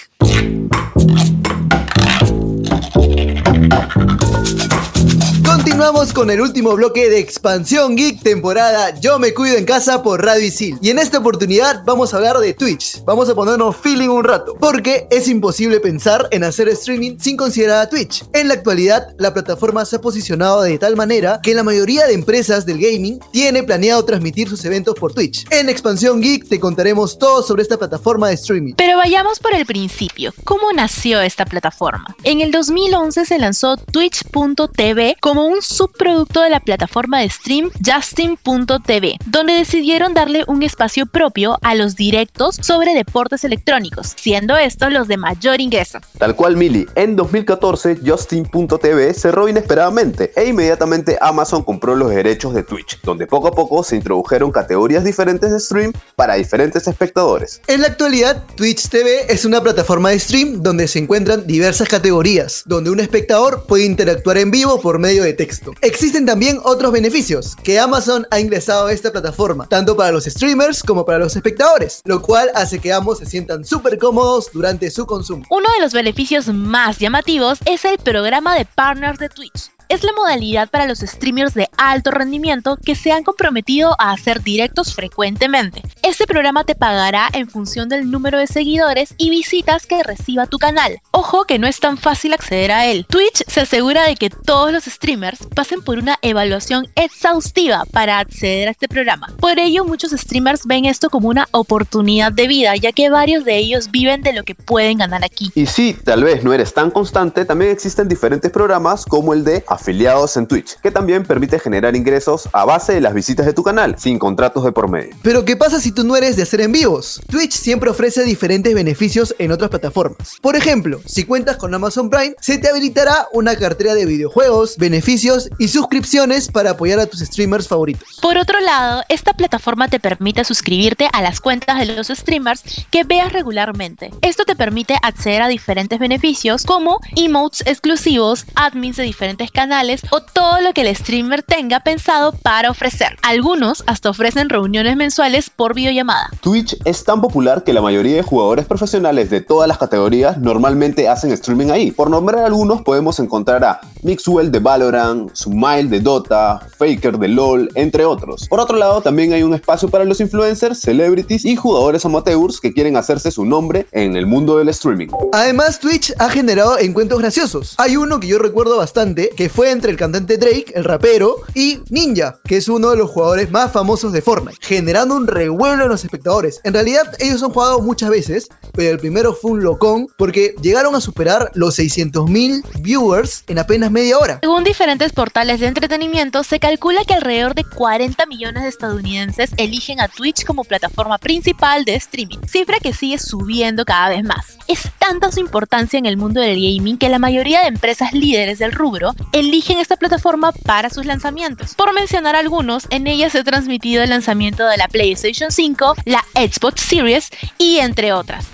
Continuamos 5.66 6.14
con 6.14 6.30
el 6.30 6.42
último 6.42 6.76
bloque 6.76 7.10
de 7.10 7.18
Expansión 7.18 7.96
Geek 7.96 8.22
temporada 8.22 9.00
Yo 9.00 9.18
me 9.18 9.34
cuido 9.34 9.58
en 9.58 9.66
casa 9.66 10.04
por 10.04 10.24
Radio 10.24 10.46
Isil. 10.46 10.78
Y 10.80 10.92
en 10.92 11.00
esta 11.00 11.18
oportunidad 11.18 11.82
vamos 11.84 12.14
a 12.14 12.18
hablar 12.18 12.38
de 12.38 12.54
Twitch. 12.54 13.04
Vamos 13.04 13.30
a 13.30 13.34
ponernos 13.34 13.76
feeling 13.76 14.10
un 14.10 14.24
rato, 14.24 14.56
porque 14.60 15.08
es 15.10 15.28
imposible 15.28 15.80
pensar 15.80 16.28
en 16.30 16.44
hacer 16.44 16.70
streaming 16.70 17.18
sin 17.18 17.36
considerar 17.36 17.82
a 17.82 17.90
Twitch. 17.90 18.24
En 18.34 18.48
la 18.48 18.54
actualidad, 18.54 19.16
la 19.18 19.34
plataforma 19.34 19.84
se 19.86 19.96
ha 19.96 20.02
posicionado 20.02 20.62
de 20.62 20.78
tal 20.78 20.96
manera 20.96 21.40
que 21.42 21.56
la 21.56 21.64
mayoría 21.64 22.06
de 22.06 22.14
empresas 22.14 22.68
del 22.68 22.78
gaming 22.78 23.20
tiene 23.32 23.64
planeado 23.64 24.06
transmitir 24.06 24.48
sus 24.48 24.64
eventos 24.66 24.94
por 24.94 25.16
Twitch. 25.16 25.48
En 25.50 25.68
Expansión 25.68 26.22
Geek 26.22 26.48
te 26.48 26.60
contaremos 26.60 27.18
todo 27.18 27.42
sobre 27.42 27.64
esta 27.64 27.78
plataforma 27.78 28.28
de 28.28 28.36
streaming. 28.36 28.76
Pero 28.76 28.98
vayamos 28.98 29.40
por 29.40 29.56
el 29.56 29.66
principio. 29.66 30.32
¿Cómo 30.44 30.72
nació 30.74 31.22
esta 31.22 31.44
plataforma? 31.44 32.16
En 32.24 32.42
el 32.42 32.52
2011 32.52 33.26
se 33.26 33.40
lanzó 33.40 33.78
Twitch.tv 33.78 35.18
como 35.20 35.48
un 35.48 35.55
subproducto 35.62 36.42
de 36.42 36.50
la 36.50 36.60
plataforma 36.60 37.20
de 37.20 37.30
stream 37.30 37.72
Justin.tv, 37.86 39.18
donde 39.26 39.54
decidieron 39.54 40.14
darle 40.14 40.44
un 40.48 40.64
espacio 40.64 41.06
propio 41.06 41.58
a 41.62 41.76
los 41.76 41.96
directos 41.96 42.56
sobre 42.62 42.94
deportes 42.94 43.44
electrónicos, 43.44 44.14
siendo 44.16 44.58
estos 44.58 44.92
los 44.92 45.08
de 45.08 45.18
mayor 45.18 45.62
ingreso. 45.62 46.00
Tal 46.18 46.36
cual 46.36 46.58
Mili, 46.58 46.88
en 46.96 47.16
2014 47.16 48.00
Justin.tv 48.06 49.14
cerró 49.14 49.48
inesperadamente 49.48 50.32
e 50.36 50.46
inmediatamente 50.46 51.18
Amazon 51.22 51.64
compró 51.64 51.96
los 51.96 52.10
derechos 52.10 52.54
de 52.54 52.64
Twitch, 52.64 53.02
donde 53.02 53.28
poco 53.28 53.48
a 53.48 53.52
poco 53.52 53.84
se 53.84 53.96
introdujeron 53.96 54.52
categorías 54.52 55.04
diferentes 55.04 55.52
de 55.52 55.60
stream 55.60 55.94
para 56.16 56.36
diferentes 56.36 56.88
espectadores. 56.88 57.62
En 57.68 57.82
la 57.82 57.88
actualidad, 57.88 58.44
Twitch 58.56 58.90
TV 58.90 59.26
es 59.30 59.46
una 59.46 59.62
plataforma 59.62 60.10
de 60.10 60.20
stream 60.20 60.62
donde 60.62 60.88
se 60.88 61.00
encuentran 61.00 61.46
diversas 61.48 61.88
categorías, 61.88 62.64
donde 62.66 62.90
un 62.90 63.00
espectador 63.00 63.66
puede 63.68 63.86
interactuar 63.86 64.38
en 64.38 64.52
vivo 64.52 64.82
por 64.82 65.00
medio 65.00 65.24
de 65.24 65.34
Existen 65.82 66.26
también 66.26 66.60
otros 66.64 66.92
beneficios 66.92 67.56
que 67.64 67.80
Amazon 67.80 68.26
ha 68.32 68.40
ingresado 68.40 68.88
a 68.88 68.94
esta 68.94 69.12
plataforma, 69.12 69.68
tanto 69.68 69.96
para 69.96 70.12
los 70.12 70.26
streamers 70.26 70.82
como 70.82 71.06
para 71.06 71.20
los 71.20 71.36
espectadores, 71.36 72.02
lo 72.06 72.22
cual 72.22 72.50
hace 72.56 72.80
que 72.80 72.92
ambos 72.92 73.20
se 73.20 73.26
sientan 73.26 73.64
súper 73.64 73.98
cómodos 73.98 74.50
durante 74.52 74.90
su 74.90 75.06
consumo. 75.06 75.46
Uno 75.50 75.68
de 75.76 75.82
los 75.82 75.94
beneficios 75.94 76.48
más 76.48 77.00
llamativos 77.00 77.60
es 77.66 77.86
el 77.86 77.98
programa 77.98 78.56
de 78.56 78.66
partners 78.66 79.20
de 79.20 79.30
Twitch. 79.30 79.75
Es 79.88 80.04
la 80.04 80.14
modalidad 80.14 80.70
para 80.70 80.88
los 80.88 81.00
streamers 81.00 81.54
de 81.54 81.70
alto 81.78 82.10
rendimiento 82.10 82.78
que 82.84 82.96
se 82.96 83.12
han 83.12 83.24
comprometido 83.24 83.96
a 84.00 84.12
hacer 84.12 84.42
directos 84.42 84.96
frecuentemente. 84.96 85.84
Este 86.02 86.26
programa 86.26 86.64
te 86.64 86.74
pagará 86.74 87.30
en 87.34 87.48
función 87.48 87.88
del 87.88 88.10
número 88.10 88.40
de 88.40 88.48
seguidores 88.48 89.14
y 89.18 89.30
visitas 89.30 89.86
que 89.86 90.02
reciba 90.02 90.48
tu 90.48 90.58
canal. 90.58 91.00
Ojo 91.12 91.46
que 91.46 91.60
no 91.60 91.68
es 91.68 91.80
tan 91.80 91.98
fácil 91.98 92.34
acceder 92.34 92.72
a 92.72 92.88
él. 92.88 93.06
Twitch 93.08 93.44
se 93.48 93.62
asegura 93.62 94.08
de 94.08 94.16
que 94.16 94.32
todos 94.32 94.72
los 94.72 94.86
streamers 94.86 95.40
pasen 95.54 95.84
por 95.84 96.00
una 96.00 96.18
evaluación 96.24 96.88
exhaustiva 96.96 97.84
para 97.92 98.18
acceder 98.18 98.68
a 98.68 98.72
este 98.72 98.88
programa. 98.88 99.28
Por 99.40 99.60
ello, 99.60 99.86
muchos 99.86 100.12
streamers 100.12 100.66
ven 100.66 100.86
esto 100.86 101.12
como 101.12 101.30
una 101.30 101.48
oportunidad 101.52 102.32
de 102.32 102.48
vida, 102.48 102.76
ya 102.76 102.92
que 102.92 103.12
varios 103.12 103.46
de 103.46 103.58
ellos 103.58 103.92
viven 103.92 104.24
de 104.24 104.34
lo 104.34 104.44
que 104.44 104.56
pueden 104.56 104.98
ganar 104.98 105.24
aquí. 105.24 105.52
Y 105.54 105.68
si 105.68 105.94
tal 105.94 106.24
vez 106.24 106.44
no 106.44 106.54
eres 106.54 106.74
tan 106.74 106.90
constante, 106.90 107.46
también 107.46 107.70
existen 107.70 108.08
diferentes 108.08 108.50
programas 108.50 109.06
como 109.06 109.34
el 109.34 109.44
de 109.44 109.64
afiliados 109.76 110.36
en 110.38 110.48
Twitch, 110.48 110.80
que 110.82 110.92
también 110.92 111.24
permite 111.24 111.60
generar 111.60 111.96
ingresos 111.96 112.50
a 112.52 112.66
base 112.66 112.94
de 112.94 113.02
las 113.02 113.14
visitas 113.14 113.46
de 113.46 113.54
tu 113.54 113.64
canal, 113.64 113.96
sin 113.98 114.20
contratos 114.20 114.64
de 114.64 114.72
por 114.72 114.90
medio. 114.90 115.16
Pero 115.22 115.46
¿qué 115.46 115.56
pasa 115.56 115.80
si 115.80 115.92
tú 115.92 116.04
no 116.04 116.16
eres 116.16 116.36
de 116.36 116.44
hacer 116.44 116.62
en 116.62 116.72
vivos? 116.72 117.22
Twitch 117.30 117.54
siempre 117.54 117.90
ofrece 117.90 118.24
diferentes 118.24 118.74
beneficios 118.74 119.36
en 119.40 119.52
otras 119.52 119.70
plataformas. 119.70 120.36
Por 120.42 120.56
ejemplo, 120.56 121.00
si 121.06 121.24
cuentas 121.24 121.58
con 121.58 121.74
Amazon 121.74 122.10
Prime, 122.10 122.36
se 122.42 122.58
te 122.58 122.70
habilitará 122.70 123.28
una 123.34 123.56
cartera 123.56 123.94
de 123.94 124.06
videojuegos, 124.06 124.78
beneficios 124.78 125.50
y 125.60 125.68
suscripciones 125.68 126.50
para 126.50 126.72
apoyar 126.72 127.00
a 127.00 127.06
tus 127.06 127.20
streamers 127.20 127.68
favoritos. 127.68 128.20
Por 128.22 128.38
otro 128.38 128.60
lado, 128.60 129.04
esta 129.10 129.34
plataforma 129.34 129.88
te 129.88 130.00
permite 130.00 130.44
suscribirte 130.44 131.10
a 131.12 131.22
las 131.22 131.40
cuentas 131.40 131.80
de 131.80 131.86
los 131.86 132.08
streamers 132.08 132.64
que 132.92 133.04
veas 133.04 133.34
regularmente. 133.34 134.12
Esto 134.22 134.46
te 134.46 134.56
permite 134.56 134.98
acceder 135.02 135.42
a 135.42 135.48
diferentes 135.48 136.00
beneficios 136.00 136.64
como 136.64 137.00
emotes 137.16 137.64
exclusivos, 137.66 138.46
admins 138.56 138.98
de 138.98 139.04
diferentes 139.04 139.52
canales, 139.52 139.65
o 140.12 140.22
todo 140.22 140.62
lo 140.62 140.74
que 140.74 140.82
el 140.82 140.96
streamer 140.96 141.42
tenga 141.42 141.80
pensado 141.80 142.34
para 142.34 142.70
ofrecer. 142.70 143.18
Algunos 143.24 143.84
hasta 143.88 144.10
ofrecen 144.10 144.50
reuniones 144.50 144.96
mensuales 144.96 145.50
por 145.50 145.74
videollamada. 145.74 146.30
Twitch 146.42 146.78
es 146.86 147.04
tan 147.04 147.20
popular 147.20 147.64
que 147.64 147.74
la 147.74 147.82
mayoría 147.82 148.16
de 148.16 148.22
jugadores 148.22 148.66
profesionales 148.66 149.30
de 149.30 149.42
todas 149.42 149.68
las 149.68 149.78
categorías 149.78 150.38
normalmente 150.38 151.10
hacen 151.10 151.32
streaming 151.32 151.72
ahí. 151.72 151.92
Por 151.92 152.10
nombrar 152.10 152.46
algunos 152.46 152.84
podemos 152.84 153.20
encontrar 153.20 153.64
a 153.64 153.82
Mixwell 154.06 154.52
de 154.52 154.60
Valorant, 154.60 155.34
Sumail 155.34 155.90
de 155.90 156.00
Dota, 156.00 156.60
Faker 156.78 157.18
de 157.18 157.28
LoL, 157.28 157.72
entre 157.74 158.06
otros. 158.06 158.48
Por 158.48 158.60
otro 158.60 158.78
lado, 158.78 159.02
también 159.02 159.34
hay 159.34 159.42
un 159.42 159.56
espacio 159.56 159.90
para 159.90 160.06
los 160.06 160.22
influencers, 160.22 160.80
celebrities 160.80 161.44
y 161.44 161.56
jugadores 161.56 162.06
amateurs 162.06 162.62
que 162.62 162.72
quieren 162.72 162.98
hacerse 162.98 163.32
su 163.32 163.46
nombre 163.46 163.88
en 163.92 164.16
el 164.16 164.28
mundo 164.28 164.58
del 164.58 164.70
streaming. 164.70 165.08
Además, 165.32 165.80
Twitch 165.80 166.14
ha 166.20 166.30
generado 166.30 166.78
encuentros 166.78 167.20
graciosos. 167.20 167.74
Hay 167.80 167.98
uno 167.98 168.20
que 168.20 168.28
yo 168.28 168.38
recuerdo 168.38 168.78
bastante, 168.78 169.32
que 169.36 169.50
fue 169.50 169.72
entre 169.72 169.90
el 169.90 169.98
cantante 169.98 170.38
Drake, 170.38 170.74
el 170.76 170.84
rapero, 170.84 171.38
y 171.56 171.80
Ninja, 171.90 172.38
que 172.44 172.58
es 172.58 172.70
uno 172.70 172.92
de 172.92 172.98
los 172.98 173.10
jugadores 173.10 173.50
más 173.50 173.72
famosos 173.72 174.14
de 174.14 174.22
Fortnite, 174.22 174.60
generando 174.62 175.16
un 175.16 175.26
revuelo 175.26 175.86
en 175.86 175.90
los 175.90 176.04
espectadores. 176.04 176.62
En 176.64 176.74
realidad, 176.74 177.12
ellos 177.18 177.42
han 177.42 177.50
jugado 177.50 177.82
muchas 177.82 178.12
veces, 178.12 178.50
pero 178.74 178.92
el 178.92 179.00
primero 179.00 179.34
fue 179.34 179.50
un 179.52 179.64
locón 179.64 180.08
porque 180.16 180.54
llegaron 180.62 180.94
a 180.94 181.02
superar 181.02 181.50
los 181.56 181.80
600.000 181.80 182.62
viewers 182.82 183.44
en 183.48 183.58
apenas 183.58 183.95
media 183.96 184.18
hora. 184.20 184.40
Según 184.42 184.66
diferentes 184.66 185.14
portales 185.14 185.62
de 185.62 185.68
entretenimiento, 185.68 186.44
se 186.44 186.60
calcula 186.60 187.06
que 187.06 187.14
alrededor 187.14 187.56
de 187.56 187.64
40 187.64 188.26
millones 188.26 188.64
de 188.64 188.70
estadounidenses 188.70 189.52
eligen 189.56 190.02
a 190.02 190.10
Twitch 190.10 190.44
como 190.44 190.66
plataforma 190.66 191.18
principal 191.18 191.86
de 191.86 191.96
streaming, 191.96 192.40
cifra 192.46 192.80
que 192.80 192.92
sigue 192.92 193.18
subiendo 193.18 193.86
cada 193.86 194.10
vez 194.10 194.26
más. 194.26 194.58
Es 194.68 194.92
tanta 195.00 195.32
su 195.32 195.40
importancia 195.40 195.98
en 195.98 196.06
el 196.06 196.18
mundo 196.18 196.42
del 196.42 196.56
gaming 196.56 196.98
que 196.98 197.08
la 197.08 197.20
mayoría 197.20 197.62
de 197.62 197.68
empresas 197.68 198.12
líderes 198.12 198.60
del 198.60 198.74
rubro 198.74 199.14
eligen 199.32 199.80
esta 199.80 199.96
plataforma 199.96 200.52
para 200.52 200.90
sus 200.90 201.06
lanzamientos. 201.06 201.74
Por 201.76 201.94
mencionar 201.94 202.36
algunos, 202.36 202.88
en 202.90 203.08
ella 203.08 203.30
se 203.30 203.40
ha 203.40 203.44
transmitido 203.46 204.04
el 204.04 204.10
lanzamiento 204.10 204.68
de 204.68 204.76
la 204.76 204.90
PlayStation 204.90 205.52
5, 205.52 205.96
la 206.04 206.26
Xbox 206.34 206.82
Series 206.82 207.30
y 207.58 207.78
entre 207.78 208.12
otras. 208.12 208.48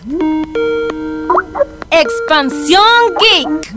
Expansión 1.90 2.84
Geek. 3.20 3.74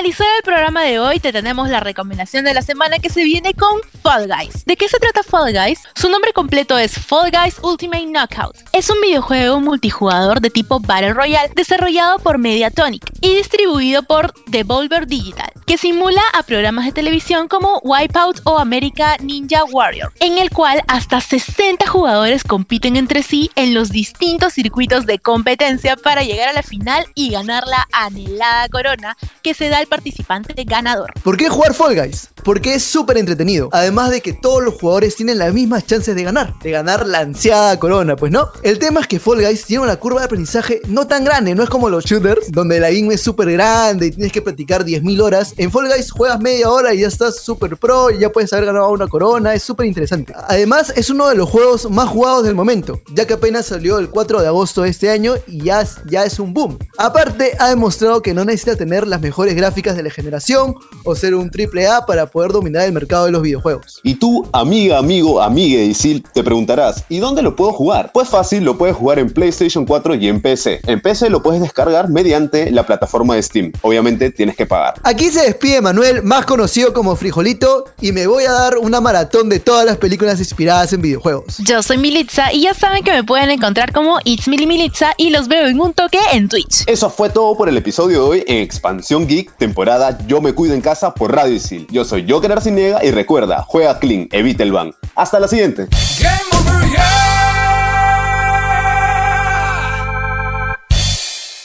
Finalizar 0.00 0.28
el 0.38 0.42
programa 0.42 0.82
de 0.84 0.98
hoy, 0.98 1.20
te 1.20 1.30
tenemos 1.30 1.68
la 1.68 1.78
recomendación 1.78 2.46
de 2.46 2.54
la 2.54 2.62
semana 2.62 3.00
que 3.00 3.10
se 3.10 3.22
viene 3.22 3.52
con 3.52 3.80
Fall 4.02 4.28
Guys. 4.28 4.64
¿De 4.64 4.74
qué 4.74 4.88
se 4.88 4.98
trata 4.98 5.22
Fall 5.22 5.52
Guys? 5.52 5.80
Su 5.94 6.08
nombre 6.08 6.32
completo 6.32 6.78
es 6.78 6.98
Fall 6.98 7.30
Guys 7.30 7.58
Ultimate 7.62 8.06
Knockout. 8.06 8.56
Es 8.72 8.88
un 8.88 8.98
videojuego 9.02 9.60
multijugador 9.60 10.40
de 10.40 10.48
tipo 10.48 10.80
Battle 10.80 11.12
Royale 11.12 11.52
desarrollado 11.54 12.18
por 12.18 12.38
Mediatonic 12.38 13.12
y 13.20 13.34
distribuido 13.34 14.02
por 14.02 14.32
Devolver 14.46 15.06
Digital, 15.06 15.52
que 15.66 15.76
simula 15.76 16.22
a 16.32 16.44
programas 16.44 16.86
de 16.86 16.92
televisión 16.92 17.46
como 17.46 17.78
Wipeout 17.84 18.40
o 18.44 18.58
America 18.58 19.18
Ninja 19.20 19.64
Warrior, 19.64 20.14
en 20.20 20.38
el 20.38 20.48
cual 20.48 20.82
hasta 20.88 21.20
60 21.20 21.86
jugadores 21.86 22.42
compiten 22.42 22.96
entre 22.96 23.22
sí 23.22 23.50
en 23.54 23.74
los 23.74 23.90
distintos 23.90 24.54
circuitos 24.54 25.04
de 25.04 25.18
competencia 25.18 25.96
para 25.96 26.22
llegar 26.22 26.48
a 26.48 26.54
la 26.54 26.62
final 26.62 27.04
y 27.14 27.28
ganar 27.28 27.66
la 27.66 27.86
anhelada 27.92 28.66
corona 28.70 29.14
que 29.42 29.52
se 29.52 29.68
da 29.68 29.76
al 29.76 29.89
participante 29.90 30.54
ganador. 30.64 31.12
¿Por 31.22 31.36
qué 31.36 31.50
jugar 31.50 31.74
Fall 31.74 31.94
Guys? 31.94 32.30
Porque 32.44 32.74
es 32.74 32.82
súper 32.82 33.18
entretenido. 33.18 33.68
Además 33.72 34.10
de 34.10 34.20
que 34.20 34.32
todos 34.32 34.62
los 34.62 34.74
jugadores 34.74 35.16
tienen 35.16 35.38
las 35.38 35.52
mismas 35.52 35.86
chances 35.86 36.14
de 36.14 36.22
ganar. 36.22 36.54
De 36.60 36.70
ganar 36.70 37.06
la 37.06 37.20
ansiada 37.20 37.78
corona, 37.78 38.16
pues 38.16 38.32
no. 38.32 38.50
El 38.62 38.78
tema 38.78 39.00
es 39.00 39.06
que 39.06 39.20
Fall 39.20 39.44
Guys 39.44 39.64
tiene 39.64 39.84
una 39.84 39.96
curva 39.96 40.20
de 40.20 40.26
aprendizaje 40.26 40.80
no 40.88 41.06
tan 41.06 41.24
grande. 41.24 41.54
No 41.54 41.62
es 41.62 41.70
como 41.70 41.88
los 41.88 42.04
shooters, 42.04 42.50
donde 42.50 42.80
la 42.80 42.90
game 42.90 43.14
es 43.14 43.20
súper 43.20 43.52
grande 43.52 44.06
y 44.06 44.10
tienes 44.10 44.32
que 44.32 44.42
practicar 44.42 44.84
10.000 44.84 45.20
horas. 45.20 45.54
En 45.56 45.70
Fall 45.70 45.88
Guys 45.88 46.10
juegas 46.10 46.40
media 46.40 46.70
hora 46.70 46.94
y 46.94 47.00
ya 47.00 47.08
estás 47.08 47.36
súper 47.40 47.76
pro 47.76 48.10
y 48.10 48.18
ya 48.18 48.30
puedes 48.30 48.52
haber 48.52 48.66
ganado 48.66 48.90
una 48.90 49.08
corona. 49.08 49.54
Es 49.54 49.62
súper 49.62 49.86
interesante. 49.86 50.32
Además, 50.48 50.92
es 50.96 51.10
uno 51.10 51.28
de 51.28 51.34
los 51.34 51.48
juegos 51.48 51.90
más 51.90 52.08
jugados 52.08 52.44
del 52.44 52.54
momento. 52.54 53.00
Ya 53.14 53.26
que 53.26 53.34
apenas 53.34 53.66
salió 53.66 53.98
el 53.98 54.10
4 54.10 54.40
de 54.40 54.46
agosto 54.46 54.82
de 54.82 54.90
este 54.90 55.10
año 55.10 55.34
y 55.46 55.64
ya, 55.64 55.86
ya 56.06 56.24
es 56.24 56.38
un 56.38 56.54
boom. 56.54 56.78
Aparte, 56.98 57.56
ha 57.58 57.68
demostrado 57.68 58.22
que 58.22 58.34
no 58.34 58.44
necesita 58.44 58.76
tener 58.76 59.06
las 59.06 59.20
mejores 59.20 59.54
gráficas 59.54 59.96
de 59.96 60.02
la 60.02 60.10
generación 60.10 60.74
o 61.04 61.14
ser 61.14 61.34
un 61.34 61.50
triple 61.50 61.86
A 61.86 62.06
para 62.06 62.29
poder 62.30 62.52
dominar 62.52 62.86
el 62.86 62.92
mercado 62.92 63.26
de 63.26 63.32
los 63.32 63.42
videojuegos. 63.42 64.00
Y 64.02 64.14
tú, 64.14 64.48
amiga, 64.52 64.98
amigo, 64.98 65.42
amiga 65.42 65.80
de 65.80 65.86
Isil, 65.86 66.22
te 66.32 66.42
preguntarás, 66.42 67.04
¿y 67.08 67.18
dónde 67.18 67.42
lo 67.42 67.56
puedo 67.56 67.72
jugar? 67.72 68.10
Pues 68.12 68.28
fácil, 68.28 68.64
lo 68.64 68.78
puedes 68.78 68.96
jugar 68.96 69.18
en 69.18 69.30
PlayStation 69.30 69.84
4 69.84 70.14
y 70.14 70.28
en 70.28 70.40
PC. 70.40 70.80
En 70.86 71.00
PC 71.00 71.30
lo 71.30 71.42
puedes 71.42 71.60
descargar 71.60 72.08
mediante 72.08 72.70
la 72.70 72.86
plataforma 72.86 73.34
de 73.34 73.42
Steam. 73.42 73.72
Obviamente 73.82 74.30
tienes 74.30 74.56
que 74.56 74.66
pagar. 74.66 74.94
Aquí 75.02 75.30
se 75.30 75.42
despide 75.42 75.80
Manuel, 75.80 76.22
más 76.22 76.46
conocido 76.46 76.92
como 76.92 77.16
Frijolito, 77.16 77.84
y 78.00 78.12
me 78.12 78.26
voy 78.26 78.44
a 78.44 78.52
dar 78.52 78.78
una 78.78 79.00
maratón 79.00 79.48
de 79.48 79.60
todas 79.60 79.84
las 79.84 79.96
películas 79.96 80.38
inspiradas 80.38 80.92
en 80.92 81.02
videojuegos. 81.02 81.58
Yo 81.58 81.82
soy 81.82 81.98
Militza 81.98 82.52
y 82.52 82.62
ya 82.62 82.74
saben 82.74 83.04
que 83.04 83.12
me 83.12 83.24
pueden 83.24 83.50
encontrar 83.50 83.92
como 83.92 84.18
It's 84.24 84.48
Mili 84.48 84.66
Militza 84.66 85.12
y 85.16 85.30
los 85.30 85.48
veo 85.48 85.66
en 85.66 85.80
un 85.80 85.92
toque 85.92 86.18
en 86.32 86.48
Twitch. 86.48 86.84
Eso 86.86 87.10
fue 87.10 87.30
todo 87.30 87.56
por 87.56 87.68
el 87.68 87.76
episodio 87.76 88.22
de 88.22 88.28
hoy 88.28 88.44
en 88.46 88.58
Expansión 88.58 89.26
Geek, 89.26 89.56
temporada 89.56 90.18
Yo 90.26 90.40
me 90.40 90.52
cuido 90.52 90.74
en 90.74 90.80
casa 90.80 91.14
por 91.14 91.34
Radio 91.34 91.54
Isil. 91.54 91.86
Yo 91.90 92.04
soy 92.04 92.19
Joker 92.28 92.52
Arciniega 92.52 93.04
y 93.04 93.10
recuerda, 93.10 93.64
juega 93.66 93.98
clean, 93.98 94.28
evita 94.32 94.62
el 94.62 94.72
ban. 94.72 94.92
Hasta 95.14 95.40
la 95.40 95.48
siguiente. 95.48 95.88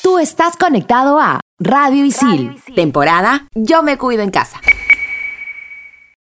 Tú 0.01 0.19
estás 0.19 0.55
conectado 0.57 1.19
a 1.19 1.39
Radio 1.59 2.05
Isil, 2.05 2.61
temporada 2.75 3.47
Yo 3.53 3.83
me 3.83 3.97
cuido 3.97 4.23
en 4.23 4.31
casa. 4.31 4.59